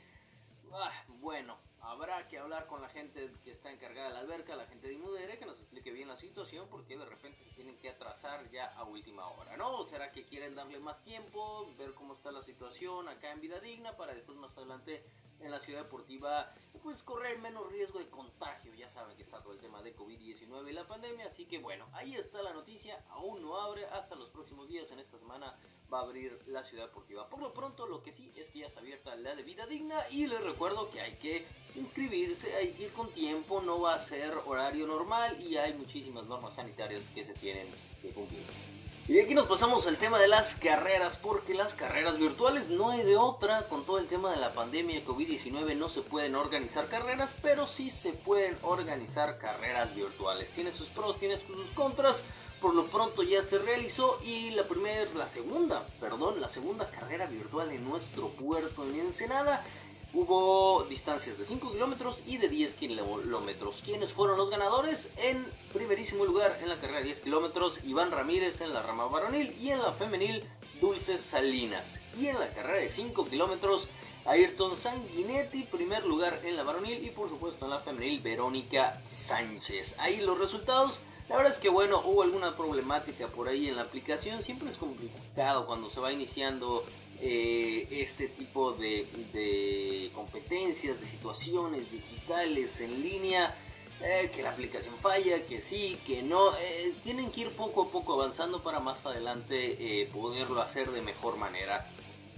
Ah, 0.72 1.04
bueno, 1.20 1.58
habrá 1.86 2.26
que 2.28 2.38
hablar 2.38 2.66
con 2.66 2.80
la 2.80 2.88
gente 2.88 3.30
que 3.44 3.52
está 3.52 3.70
encargada 3.70 4.08
de 4.08 4.14
la 4.14 4.20
alberca, 4.20 4.56
la 4.56 4.66
gente 4.66 4.88
de 4.88 4.94
Inmudere, 4.94 5.38
que 5.38 5.46
nos 5.46 5.58
explique 5.58 5.90
bien 5.92 6.08
la 6.08 6.16
situación, 6.16 6.66
porque 6.68 6.96
de 6.96 7.04
repente 7.04 7.38
tienen 7.54 7.76
que 7.78 7.90
atrasar 7.90 8.50
ya 8.50 8.66
a 8.74 8.84
última 8.84 9.26
hora, 9.28 9.56
¿no? 9.56 9.78
¿O 9.78 9.84
será 9.84 10.10
que 10.10 10.24
quieren 10.24 10.54
darle 10.54 10.78
más 10.78 11.02
tiempo, 11.04 11.68
ver 11.78 11.94
cómo 11.94 12.14
está 12.14 12.32
la 12.32 12.42
situación 12.42 13.08
acá 13.08 13.30
en 13.30 13.40
Vida 13.40 13.60
Digna, 13.60 13.96
para 13.96 14.14
después 14.14 14.36
más 14.36 14.56
adelante 14.56 15.04
en 15.40 15.50
la 15.50 15.60
ciudad 15.60 15.82
deportiva, 15.82 16.52
pues 16.82 17.02
correr 17.02 17.38
menos 17.38 17.70
riesgo 17.70 17.98
de 17.98 18.08
contagio? 18.08 18.74
Ya 18.74 18.90
saben 18.90 19.16
que 19.16 19.22
está 19.22 19.42
todo 19.42 19.52
el 19.52 19.60
tema 19.60 19.82
de 19.82 19.94
COVID-19 19.94 20.68
y 20.68 20.72
la 20.72 20.86
pandemia, 20.86 21.26
así 21.26 21.46
que 21.46 21.58
bueno, 21.58 21.86
ahí 21.92 22.16
está 22.16 22.42
la 22.42 22.52
noticia, 22.52 23.04
aún 23.10 23.42
no 23.42 23.58
abre, 23.60 23.86
hasta 23.86 24.14
los 24.14 24.30
próximos 24.30 24.68
días 24.68 24.90
en 24.90 24.98
esta 24.98 25.18
semana 25.18 25.56
va 25.92 26.00
a 26.00 26.02
abrir 26.02 26.40
la 26.46 26.64
ciudad 26.64 26.86
deportiva. 26.86 27.28
Por 27.28 27.40
lo 27.40 27.52
pronto, 27.52 27.86
lo 27.86 28.02
que 28.02 28.12
sí 28.12 28.32
es 28.36 28.50
que 28.50 28.60
ya 28.60 28.66
está 28.66 28.80
abierta 28.80 29.14
la 29.16 29.34
de 29.34 29.42
vida 29.42 29.66
digna 29.66 30.08
y 30.10 30.26
les 30.26 30.42
recuerdo 30.42 30.90
que 30.90 31.00
hay 31.00 31.16
que 31.16 31.46
inscribirse, 31.76 32.54
hay 32.54 32.72
que 32.72 32.84
ir 32.84 32.92
con 32.92 33.10
tiempo, 33.12 33.60
no 33.60 33.80
va 33.80 33.94
a 33.94 34.00
ser 34.00 34.32
horario 34.46 34.86
normal 34.86 35.36
y 35.40 35.56
hay 35.56 35.74
muchísimas 35.74 36.24
normas 36.26 36.54
sanitarias 36.54 37.02
que 37.14 37.24
se 37.24 37.34
tienen 37.34 37.66
que 38.02 38.10
cumplir. 38.10 38.42
Y 39.08 39.20
aquí 39.20 39.34
nos 39.34 39.46
pasamos 39.46 39.86
al 39.86 39.98
tema 39.98 40.18
de 40.18 40.26
las 40.26 40.56
carreras, 40.56 41.16
porque 41.16 41.54
las 41.54 41.74
carreras 41.74 42.18
virtuales 42.18 42.68
no 42.68 42.90
hay 42.90 43.04
de 43.04 43.16
otra, 43.16 43.68
con 43.68 43.86
todo 43.86 43.98
el 43.98 44.08
tema 44.08 44.32
de 44.32 44.38
la 44.38 44.52
pandemia 44.52 45.04
COVID-19 45.04 45.76
no 45.76 45.88
se 45.88 46.02
pueden 46.02 46.34
organizar 46.34 46.88
carreras, 46.88 47.30
pero 47.40 47.68
sí 47.68 47.88
se 47.88 48.14
pueden 48.14 48.58
organizar 48.62 49.38
carreras 49.38 49.94
virtuales. 49.94 50.50
Tiene 50.56 50.72
sus 50.72 50.88
pros, 50.88 51.20
tiene 51.20 51.36
sus 51.36 51.70
contras, 51.70 52.24
por 52.60 52.74
lo 52.74 52.86
pronto 52.86 53.22
ya 53.22 53.42
se 53.42 53.58
realizó 53.58 54.18
y 54.24 54.50
la 54.50 54.64
primera, 54.66 55.08
la 55.14 55.28
segunda, 55.28 55.86
perdón, 56.00 56.40
la 56.40 56.48
segunda 56.48 56.90
carrera 56.90 57.26
virtual 57.26 57.70
en 57.70 57.84
nuestro 57.84 58.30
puerto 58.30 58.84
en 58.88 58.98
Ensenada. 58.98 59.62
Hubo 60.18 60.84
distancias 60.84 61.36
de 61.36 61.44
5 61.44 61.72
kilómetros 61.72 62.22
y 62.24 62.38
de 62.38 62.48
10 62.48 62.72
kilómetros. 62.76 63.82
¿Quiénes 63.84 64.14
fueron 64.14 64.38
los 64.38 64.48
ganadores? 64.48 65.12
En 65.18 65.44
primerísimo 65.74 66.24
lugar 66.24 66.58
en 66.62 66.70
la 66.70 66.80
carrera 66.80 67.00
de 67.00 67.08
10 67.08 67.20
kilómetros, 67.20 67.84
Iván 67.84 68.10
Ramírez 68.10 68.62
en 68.62 68.72
la 68.72 68.80
rama 68.80 69.08
varonil 69.08 69.54
y 69.60 69.72
en 69.72 69.82
la 69.82 69.92
femenil, 69.92 70.42
Dulces 70.80 71.20
Salinas. 71.20 72.00
Y 72.18 72.28
en 72.28 72.38
la 72.38 72.48
carrera 72.48 72.78
de 72.78 72.88
5 72.88 73.26
kilómetros, 73.26 73.88
Ayrton 74.24 74.78
Sanguinetti, 74.78 75.64
primer 75.64 76.06
lugar 76.06 76.40
en 76.44 76.56
la 76.56 76.62
varonil 76.62 77.04
y 77.04 77.10
por 77.10 77.28
supuesto 77.28 77.66
en 77.66 77.72
la 77.72 77.80
femenil, 77.80 78.22
Verónica 78.22 79.02
Sánchez. 79.06 79.96
Ahí 79.98 80.22
los 80.22 80.38
resultados. 80.38 81.02
La 81.28 81.36
verdad 81.36 81.52
es 81.52 81.58
que 81.58 81.68
bueno, 81.68 82.00
hubo 82.06 82.22
alguna 82.22 82.56
problemática 82.56 83.28
por 83.28 83.48
ahí 83.48 83.68
en 83.68 83.76
la 83.76 83.82
aplicación. 83.82 84.42
Siempre 84.42 84.70
es 84.70 84.78
complicado 84.78 85.66
cuando 85.66 85.90
se 85.90 86.00
va 86.00 86.10
iniciando 86.10 86.84
eh, 87.20 87.88
este 87.90 88.28
tipo 88.28 88.72
de, 88.72 90.10
competencias, 90.14 91.00
de 91.00 91.06
situaciones 91.06 91.90
digitales 91.90 92.80
en 92.80 93.02
línea. 93.02 93.54
Eh, 94.02 94.30
que 94.34 94.42
la 94.42 94.50
aplicación 94.50 94.94
falla, 95.00 95.46
que 95.46 95.62
sí, 95.62 95.98
que 96.06 96.22
no. 96.22 96.52
Eh, 96.52 96.94
tienen 97.02 97.30
que 97.30 97.42
ir 97.42 97.50
poco 97.52 97.84
a 97.84 97.88
poco 97.88 98.12
avanzando 98.12 98.62
para 98.62 98.78
más 98.78 99.04
adelante 99.06 100.06
poderlo 100.12 100.60
hacer 100.60 100.90
de 100.90 101.00
mejor 101.00 101.38
manera. 101.38 101.90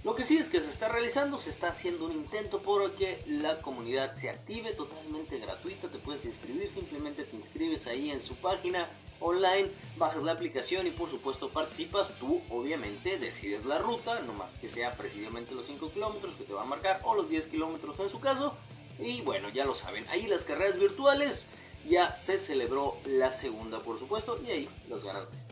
Lo 0.05 0.15
que 0.15 0.23
sí 0.23 0.37
es 0.37 0.47
que 0.47 0.61
se 0.61 0.69
está 0.69 0.87
realizando, 0.87 1.37
se 1.37 1.49
está 1.49 1.67
haciendo 1.67 2.05
un 2.05 2.13
intento 2.13 2.61
por 2.61 2.95
que 2.95 3.21
la 3.27 3.61
comunidad 3.61 4.15
se 4.15 4.29
active 4.29 4.71
totalmente 4.71 5.37
gratuita, 5.37 5.91
te 5.91 5.99
puedes 5.99 6.23
inscribir, 6.23 6.71
simplemente 6.71 7.25
te 7.25 7.35
inscribes 7.35 7.85
ahí 7.85 8.09
en 8.09 8.21
su 8.21 8.35
página 8.35 8.87
online, 9.19 9.71
bajas 9.97 10.23
la 10.23 10.31
aplicación 10.31 10.87
y 10.87 10.91
por 10.91 11.09
supuesto 11.09 11.49
participas, 11.49 12.13
tú 12.19 12.41
obviamente 12.49 13.17
decides 13.17 13.65
la 13.65 13.79
ruta, 13.79 14.19
no 14.21 14.33
más 14.33 14.57
que 14.57 14.67
sea 14.67 14.95
precisamente 14.95 15.55
los 15.55 15.65
5 15.65 15.91
kilómetros 15.91 16.33
que 16.35 16.43
te 16.43 16.53
va 16.53 16.63
a 16.63 16.65
marcar 16.65 17.01
o 17.03 17.15
los 17.15 17.29
10 17.29 17.47
kilómetros 17.47 17.99
en 17.99 18.09
su 18.09 18.19
caso, 18.19 18.55
y 18.99 19.21
bueno, 19.21 19.49
ya 19.49 19.65
lo 19.65 19.75
saben, 19.75 20.05
ahí 20.09 20.27
las 20.27 20.43
carreras 20.45 20.79
virtuales 20.79 21.47
ya 21.87 22.11
se 22.11 22.37
celebró 22.37 22.97
la 23.05 23.31
segunda 23.31 23.79
por 23.79 23.99
supuesto 23.99 24.39
y 24.43 24.51
ahí 24.51 24.69
los 24.89 25.03
ganadores. 25.03 25.49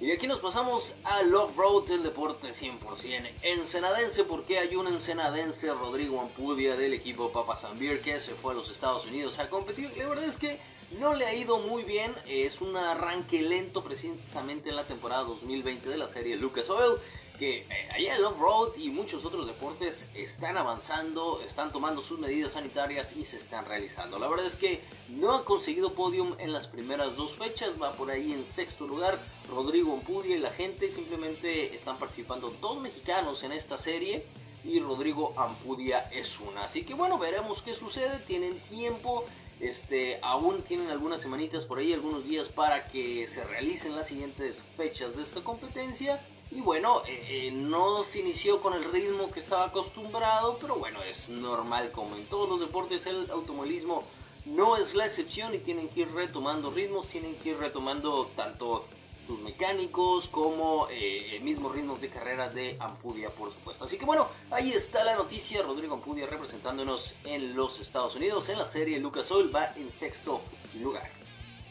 Y 0.00 0.06
de 0.06 0.12
aquí 0.12 0.28
nos 0.28 0.38
pasamos 0.38 0.94
a 1.02 1.22
Love 1.24 1.56
Road, 1.56 1.90
el 1.90 2.04
deporte 2.04 2.52
100% 2.52 3.32
ensenadense, 3.42 4.22
porque 4.22 4.60
hay 4.60 4.76
un 4.76 4.86
ensenadense, 4.86 5.72
Rodrigo 5.72 6.20
Ampudia, 6.20 6.76
del 6.76 6.94
equipo 6.94 7.32
Papa 7.32 7.56
Zambir, 7.56 8.00
que 8.00 8.20
se 8.20 8.34
fue 8.34 8.52
a 8.52 8.56
los 8.56 8.70
Estados 8.70 9.06
Unidos 9.06 9.40
a 9.40 9.50
competir. 9.50 9.92
La 9.96 10.08
verdad 10.08 10.26
es 10.26 10.36
que 10.36 10.60
no 10.92 11.14
le 11.14 11.26
ha 11.26 11.34
ido 11.34 11.58
muy 11.58 11.82
bien, 11.82 12.14
es 12.26 12.60
un 12.60 12.76
arranque 12.76 13.42
lento 13.42 13.84
precisamente 13.84 14.70
en 14.70 14.76
la 14.76 14.84
temporada 14.84 15.24
2020 15.24 15.88
de 15.88 15.96
la 15.96 16.08
serie 16.08 16.36
Lucas 16.36 16.70
Oil 16.70 16.98
que 17.38 17.58
eh, 17.58 17.88
allá 17.94 18.16
el 18.16 18.24
off-road 18.24 18.76
y 18.76 18.90
muchos 18.90 19.24
otros 19.24 19.46
deportes 19.46 20.08
están 20.14 20.56
avanzando, 20.56 21.40
están 21.46 21.72
tomando 21.72 22.02
sus 22.02 22.18
medidas 22.18 22.52
sanitarias 22.52 23.16
y 23.16 23.24
se 23.24 23.36
están 23.36 23.64
realizando. 23.64 24.18
La 24.18 24.28
verdad 24.28 24.46
es 24.46 24.56
que 24.56 24.82
no 25.08 25.34
ha 25.34 25.44
conseguido 25.44 25.94
podium 25.94 26.34
en 26.38 26.52
las 26.52 26.66
primeras 26.66 27.16
dos 27.16 27.36
fechas, 27.36 27.80
va 27.80 27.92
por 27.92 28.10
ahí 28.10 28.32
en 28.32 28.46
sexto 28.46 28.86
lugar. 28.86 29.18
Rodrigo 29.48 29.94
Ampudia 29.94 30.36
y 30.36 30.40
la 30.40 30.50
gente 30.50 30.90
simplemente 30.90 31.74
están 31.74 31.98
participando 31.98 32.52
dos 32.60 32.80
mexicanos 32.80 33.42
en 33.44 33.52
esta 33.52 33.78
serie 33.78 34.26
y 34.64 34.80
Rodrigo 34.80 35.32
Ampudia 35.36 36.10
es 36.12 36.40
una. 36.40 36.64
Así 36.64 36.84
que 36.84 36.94
bueno, 36.94 37.18
veremos 37.18 37.62
qué 37.62 37.72
sucede, 37.72 38.18
tienen 38.26 38.58
tiempo. 38.68 39.24
Este, 39.60 40.18
aún 40.22 40.62
tienen 40.62 40.88
algunas 40.88 41.20
semanitas 41.20 41.64
por 41.64 41.78
ahí, 41.78 41.92
algunos 41.92 42.24
días 42.24 42.48
para 42.48 42.88
que 42.88 43.26
se 43.28 43.44
realicen 43.44 43.96
las 43.96 44.08
siguientes 44.08 44.62
fechas 44.76 45.16
de 45.16 45.22
esta 45.22 45.42
competencia. 45.42 46.20
Y 46.50 46.60
bueno, 46.60 47.02
eh, 47.06 47.50
no 47.52 48.04
se 48.04 48.20
inició 48.20 48.62
con 48.62 48.72
el 48.72 48.84
ritmo 48.84 49.30
que 49.30 49.40
estaba 49.40 49.64
acostumbrado, 49.64 50.58
pero 50.60 50.76
bueno, 50.76 51.02
es 51.02 51.28
normal 51.28 51.92
como 51.92 52.16
en 52.16 52.24
todos 52.26 52.48
los 52.48 52.60
deportes 52.60 53.04
el 53.06 53.30
automovilismo 53.30 54.04
no 54.48 54.76
es 54.76 54.94
la 54.94 55.04
excepción 55.04 55.54
y 55.54 55.58
tienen 55.58 55.88
que 55.88 56.00
ir 56.00 56.12
retomando 56.12 56.70
ritmos, 56.70 57.06
tienen 57.08 57.34
que 57.36 57.50
ir 57.50 57.58
retomando 57.58 58.30
tanto 58.34 58.86
sus 59.28 59.42
mecánicos 59.42 60.26
como 60.28 60.88
eh, 60.90 61.38
mismos 61.42 61.72
ritmos 61.74 62.00
de 62.00 62.08
carrera 62.08 62.48
de 62.48 62.78
Ampudia, 62.80 63.28
por 63.28 63.52
supuesto. 63.52 63.84
Así 63.84 63.98
que 63.98 64.06
bueno, 64.06 64.26
ahí 64.50 64.70
está 64.72 65.04
la 65.04 65.16
noticia. 65.16 65.60
Rodrigo 65.60 65.94
Ampudia 65.94 66.26
representándonos 66.26 67.14
en 67.24 67.54
los 67.54 67.78
Estados 67.78 68.16
Unidos. 68.16 68.48
En 68.48 68.58
la 68.58 68.64
serie, 68.64 68.98
Lucas 68.98 69.30
Oil 69.30 69.54
va 69.54 69.74
en 69.76 69.90
sexto 69.90 70.40
lugar. 70.80 71.17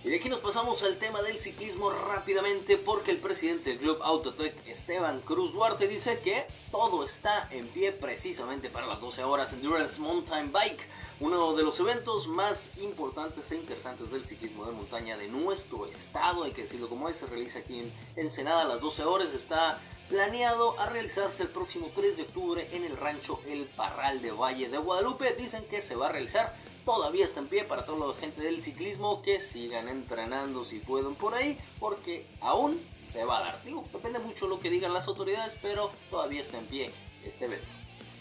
Y 0.07 0.15
aquí 0.15 0.29
nos 0.29 0.39
pasamos 0.39 0.83
al 0.83 0.97
tema 0.97 1.21
del 1.21 1.37
ciclismo 1.37 1.89
rápidamente 1.89 2.77
porque 2.77 3.11
el 3.11 3.17
presidente 3.17 3.71
del 3.71 3.79
club 3.79 3.99
Autotech, 4.01 4.55
Esteban 4.65 5.19
Cruz 5.19 5.51
Duarte, 5.51 5.85
dice 5.89 6.19
que 6.19 6.45
todo 6.71 7.03
está 7.03 7.49
en 7.51 7.67
pie 7.67 7.91
precisamente 7.91 8.69
para 8.69 8.87
las 8.87 9.01
12 9.01 9.25
horas 9.25 9.51
Endurance 9.51 9.99
Mountain 9.99 10.53
Bike 10.53 10.87
uno 11.19 11.55
de 11.55 11.63
los 11.63 11.79
eventos 11.81 12.27
más 12.27 12.77
importantes 12.77 13.51
e 13.51 13.55
interesantes 13.55 14.09
del 14.09 14.25
ciclismo 14.25 14.65
de 14.65 14.71
montaña 14.71 15.17
de 15.17 15.27
nuestro 15.27 15.87
estado, 15.87 16.43
hay 16.43 16.51
que 16.51 16.61
decirlo 16.61 16.87
como 16.87 17.09
es, 17.09 17.17
se 17.17 17.25
realiza 17.25 17.59
aquí 17.59 17.79
en 17.79 17.91
Ensenada 18.15 18.61
a 18.61 18.67
las 18.67 18.81
12 18.81 19.03
horas, 19.03 19.33
está 19.33 19.81
planeado 20.07 20.79
a 20.79 20.85
realizarse 20.85 21.43
el 21.43 21.49
próximo 21.49 21.89
3 21.93 22.15
de 22.15 22.23
octubre 22.23 22.69
en 22.71 22.85
el 22.85 22.95
rancho 22.95 23.41
El 23.47 23.65
Parral 23.65 24.21
de 24.21 24.31
Valle 24.31 24.69
de 24.69 24.77
Guadalupe, 24.77 25.35
dicen 25.37 25.65
que 25.65 25.81
se 25.81 25.95
va 25.95 26.07
a 26.07 26.11
realizar, 26.11 26.55
todavía 26.87 27.25
está 27.25 27.41
en 27.41 27.49
pie 27.49 27.65
para 27.65 27.85
toda 27.85 28.07
la 28.07 28.13
gente 28.13 28.41
del 28.41 28.63
ciclismo 28.63 29.21
que 29.21 29.41
sigan 29.41 29.89
entrenando 29.89 30.63
si 30.63 30.79
pueden 30.79 31.15
por 31.15 31.35
ahí, 31.35 31.57
porque 31.81 32.25
aún 32.39 32.81
se 33.05 33.25
va 33.25 33.39
a 33.39 33.41
dar, 33.41 33.63
digo, 33.65 33.83
depende 33.91 34.19
mucho 34.19 34.47
lo 34.47 34.61
que 34.61 34.69
digan 34.69 34.93
las 34.93 35.05
autoridades, 35.05 35.53
pero 35.61 35.91
todavía 36.09 36.39
está 36.39 36.57
en 36.59 36.65
pie 36.65 36.91
este 37.25 37.43
evento. 37.43 37.67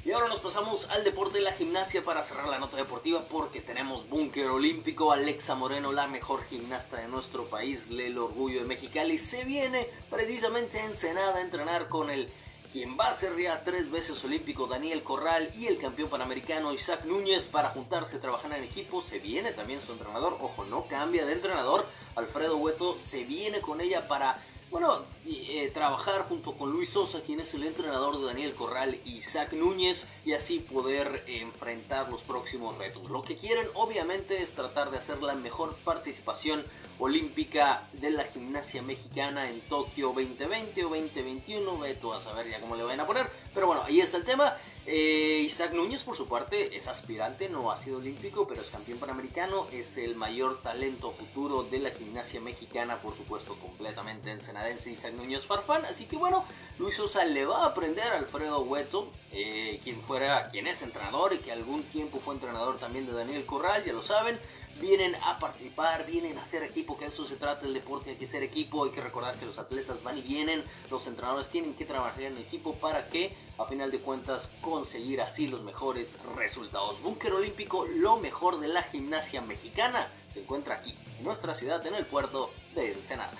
Y 0.05 0.11
ahora 0.11 0.27
nos 0.27 0.41
pasamos 0.41 0.91
al 0.91 1.05
deporte 1.05 1.39
de 1.39 1.45
la 1.45 1.53
gimnasia 1.53 2.05
para 2.05 2.25
cerrar 2.25 2.49
la 2.49 2.59
nota 2.59 2.77
deportiva 2.77 3.23
porque 3.31 3.61
tenemos 3.61 4.09
búnker 4.09 4.47
olímpico. 4.47 5.13
Alexa 5.13 5.55
Moreno, 5.55 5.93
la 5.93 6.09
mejor 6.09 6.45
gimnasta 6.45 6.97
de 6.97 7.09
nuestro 7.09 7.45
país, 7.45 7.87
el 7.91 8.19
orgullo 8.19 8.61
de 8.61 8.67
Mexicali, 8.67 9.19
se 9.19 9.45
viene 9.45 9.89
precisamente 10.11 10.81
a 10.81 10.87
Ensenada 10.87 11.39
a 11.39 11.43
entrenar 11.43 11.89
con 11.89 12.11
el 12.11 12.29
quien 12.73 12.97
va 12.99 13.09
a 13.09 13.15
ser 13.15 13.37
ya 13.39 13.63
tres 13.65 13.91
veces 13.91 14.23
olímpico 14.25 14.67
Daniel 14.67 15.03
Corral 15.03 15.51
y 15.57 15.67
el 15.67 15.79
campeón 15.79 16.09
panamericano 16.09 16.73
Isaac 16.73 17.05
Núñez 17.05 17.47
para 17.47 17.71
juntarse, 17.71 18.19
trabajar 18.19 18.53
en 18.53 18.65
equipo. 18.65 19.03
Se 19.03 19.19
viene 19.19 19.53
también 19.53 19.83
su 19.83 19.93
entrenador, 19.93 20.37
ojo, 20.41 20.65
no 20.65 20.87
cambia 20.87 21.25
de 21.25 21.33
entrenador. 21.33 21.87
Alfredo 22.15 22.57
Hueto 22.57 22.99
se 23.01 23.25
viene 23.25 23.61
con 23.61 23.81
ella 23.81 24.09
para 24.09 24.39
bueno, 24.71 25.03
eh, 25.25 25.71
trabajar 25.73 26.23
junto 26.29 26.53
con 26.53 26.71
Luis 26.71 26.91
Sosa, 26.91 27.21
quien 27.23 27.41
es 27.41 27.55
el 27.55 27.65
entrenador 27.65 28.19
de 28.19 28.27
Daniel 28.27 28.55
Corral 28.55 28.99
y 29.05 29.19
Isaac 29.19 29.53
Núñez, 29.53 30.09
y 30.25 30.33
así 30.33 30.59
poder 30.59 31.25
enfrentar 31.27 32.11
los 32.11 32.23
próximos 32.23 32.77
retos. 32.77 33.09
Lo 33.11 33.23
que 33.23 33.37
quieren, 33.37 33.67
obviamente, 33.75 34.43
es 34.43 34.55
tratar 34.55 34.91
de 34.91 34.99
hacer 34.99 35.23
la 35.23 35.35
mejor 35.35 35.77
participación 35.85 36.65
olímpica 36.99 37.89
de 37.93 38.11
la 38.11 38.25
gimnasia 38.25 38.83
mexicana 38.83 39.51
en 39.51 39.61
Tokio 39.63 40.09
2020 40.09 40.85
o 40.85 40.89
2021. 40.89 41.79
Veto 41.79 42.13
a 42.13 42.21
saber 42.21 42.49
ya 42.49 42.61
cómo 42.61 42.77
le 42.77 42.83
van 42.83 43.01
a 43.01 43.07
poner, 43.07 43.31
pero 43.55 43.67
bueno, 43.67 43.83
ahí 43.85 44.01
está 44.01 44.17
el 44.17 44.25
tema. 44.25 44.57
Eh, 44.89 45.43
Isaac 45.45 45.73
Núñez, 45.73 46.05
por 46.05 46.15
su 46.15 46.29
parte, 46.29 46.77
es 46.77 46.87
aspirante, 46.87 47.49
no 47.49 47.73
ha 47.73 47.77
sido 47.77 47.99
olímpico, 47.99 48.47
pero 48.47 48.63
es 48.63 48.69
campeón 48.69 49.01
panamericano, 49.01 49.67
es 49.73 49.97
el 49.97 50.15
mayor 50.15 50.63
talento 50.63 51.11
futuro 51.11 51.65
de 51.65 51.81
la 51.81 51.91
gimnasia 51.91 52.41
mexicana, 52.41 53.03
por 53.03 53.17
supuesto, 53.17 53.57
completamente 53.57 54.31
ensenadense 54.31 54.93
Isaac 54.93 55.15
Núñez 55.15 55.45
Farfán. 55.45 55.85
Así 55.87 56.05
que 56.05 56.17
bueno, 56.17 56.45
Luis 56.79 56.97
Sosa 56.97 57.25
le 57.25 57.45
va 57.45 57.65
a 57.65 57.67
aprender 57.67 58.05
a 58.05 58.19
Alfredo 58.19 58.61
Hueto, 58.61 59.11
eh, 59.33 59.81
quien 59.83 60.01
fuera, 60.03 60.51
quien 60.51 60.69
es 60.69 60.81
entrenador 60.83 61.33
y 61.33 61.39
que 61.39 61.51
algún 61.51 61.83
tiempo 61.83 62.21
fue 62.25 62.35
entrenador 62.35 62.79
también 62.79 63.07
de 63.07 63.13
Daniel 63.13 63.45
Corral, 63.45 63.85
ya 63.85 63.93
lo 63.93 64.05
saben 64.05 64.39
vienen 64.81 65.15
a 65.23 65.39
participar, 65.39 66.07
vienen 66.07 66.37
a 66.39 66.45
ser 66.45 66.63
equipo, 66.63 66.99
que 66.99 67.07
eso 67.07 67.25
se 67.25 67.37
trata 67.37 67.67
el 67.67 67.75
deporte, 67.75 68.11
hay 68.11 68.17
que 68.17 68.27
ser 68.27 68.43
equipo, 68.43 68.85
hay 68.85 68.91
que 68.91 69.01
recordar 69.01 69.39
que 69.39 69.47
los 69.47 69.59
atletas 69.59 70.03
van 70.03 70.19
y 70.19 70.23
vienen, 70.23 70.63
los 70.91 71.07
entrenadores 71.07 71.49
tienen 71.49 71.75
que 71.75 71.87
trabajar 71.87 72.23
en 72.23 72.37
equipo 72.37 72.75
para 72.75 73.09
que 73.09 73.35
a 73.59 73.65
final 73.67 73.91
de 73.91 74.01
cuentas 74.01 74.49
conseguir 74.61 75.21
así 75.21 75.49
los 75.49 75.63
mejores 75.63 76.17
resultados. 76.37 77.01
Búnker 77.03 77.33
Olímpico, 77.33 77.87
lo 77.87 78.19
mejor 78.19 78.61
de 78.61 78.69
la 78.69 78.83
gimnasia 78.83 79.41
mexicana, 79.41 80.07
se 80.33 80.41
encuentra 80.41 80.77
aquí, 80.77 80.97
en 81.19 81.25
nuestra 81.25 81.55
ciudad, 81.55 81.85
en 81.87 81.95
el 81.95 82.07
puerto 82.07 82.51
de 82.75 82.93
Ensenada. 82.93 83.37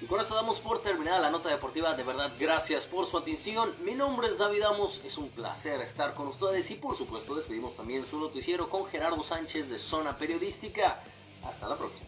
Y 0.00 0.06
con 0.06 0.20
esto 0.20 0.34
damos 0.34 0.60
por 0.60 0.80
terminada 0.80 1.18
la 1.18 1.30
nota 1.30 1.48
deportiva. 1.48 1.94
De 1.94 2.04
verdad, 2.04 2.32
gracias 2.38 2.86
por 2.86 3.08
su 3.08 3.18
atención. 3.18 3.74
Mi 3.82 3.94
nombre 3.94 4.28
es 4.28 4.38
David 4.38 4.62
Amos. 4.62 5.02
Es 5.04 5.18
un 5.18 5.28
placer 5.28 5.80
estar 5.80 6.14
con 6.14 6.28
ustedes. 6.28 6.70
Y 6.70 6.76
por 6.76 6.96
supuesto, 6.96 7.34
despedimos 7.34 7.74
también 7.74 8.06
su 8.06 8.20
noticiero 8.20 8.70
con 8.70 8.86
Gerardo 8.86 9.24
Sánchez 9.24 9.68
de 9.68 9.78
Zona 9.78 10.16
Periodística. 10.16 11.02
Hasta 11.42 11.68
la 11.68 11.76
próxima. 11.76 12.07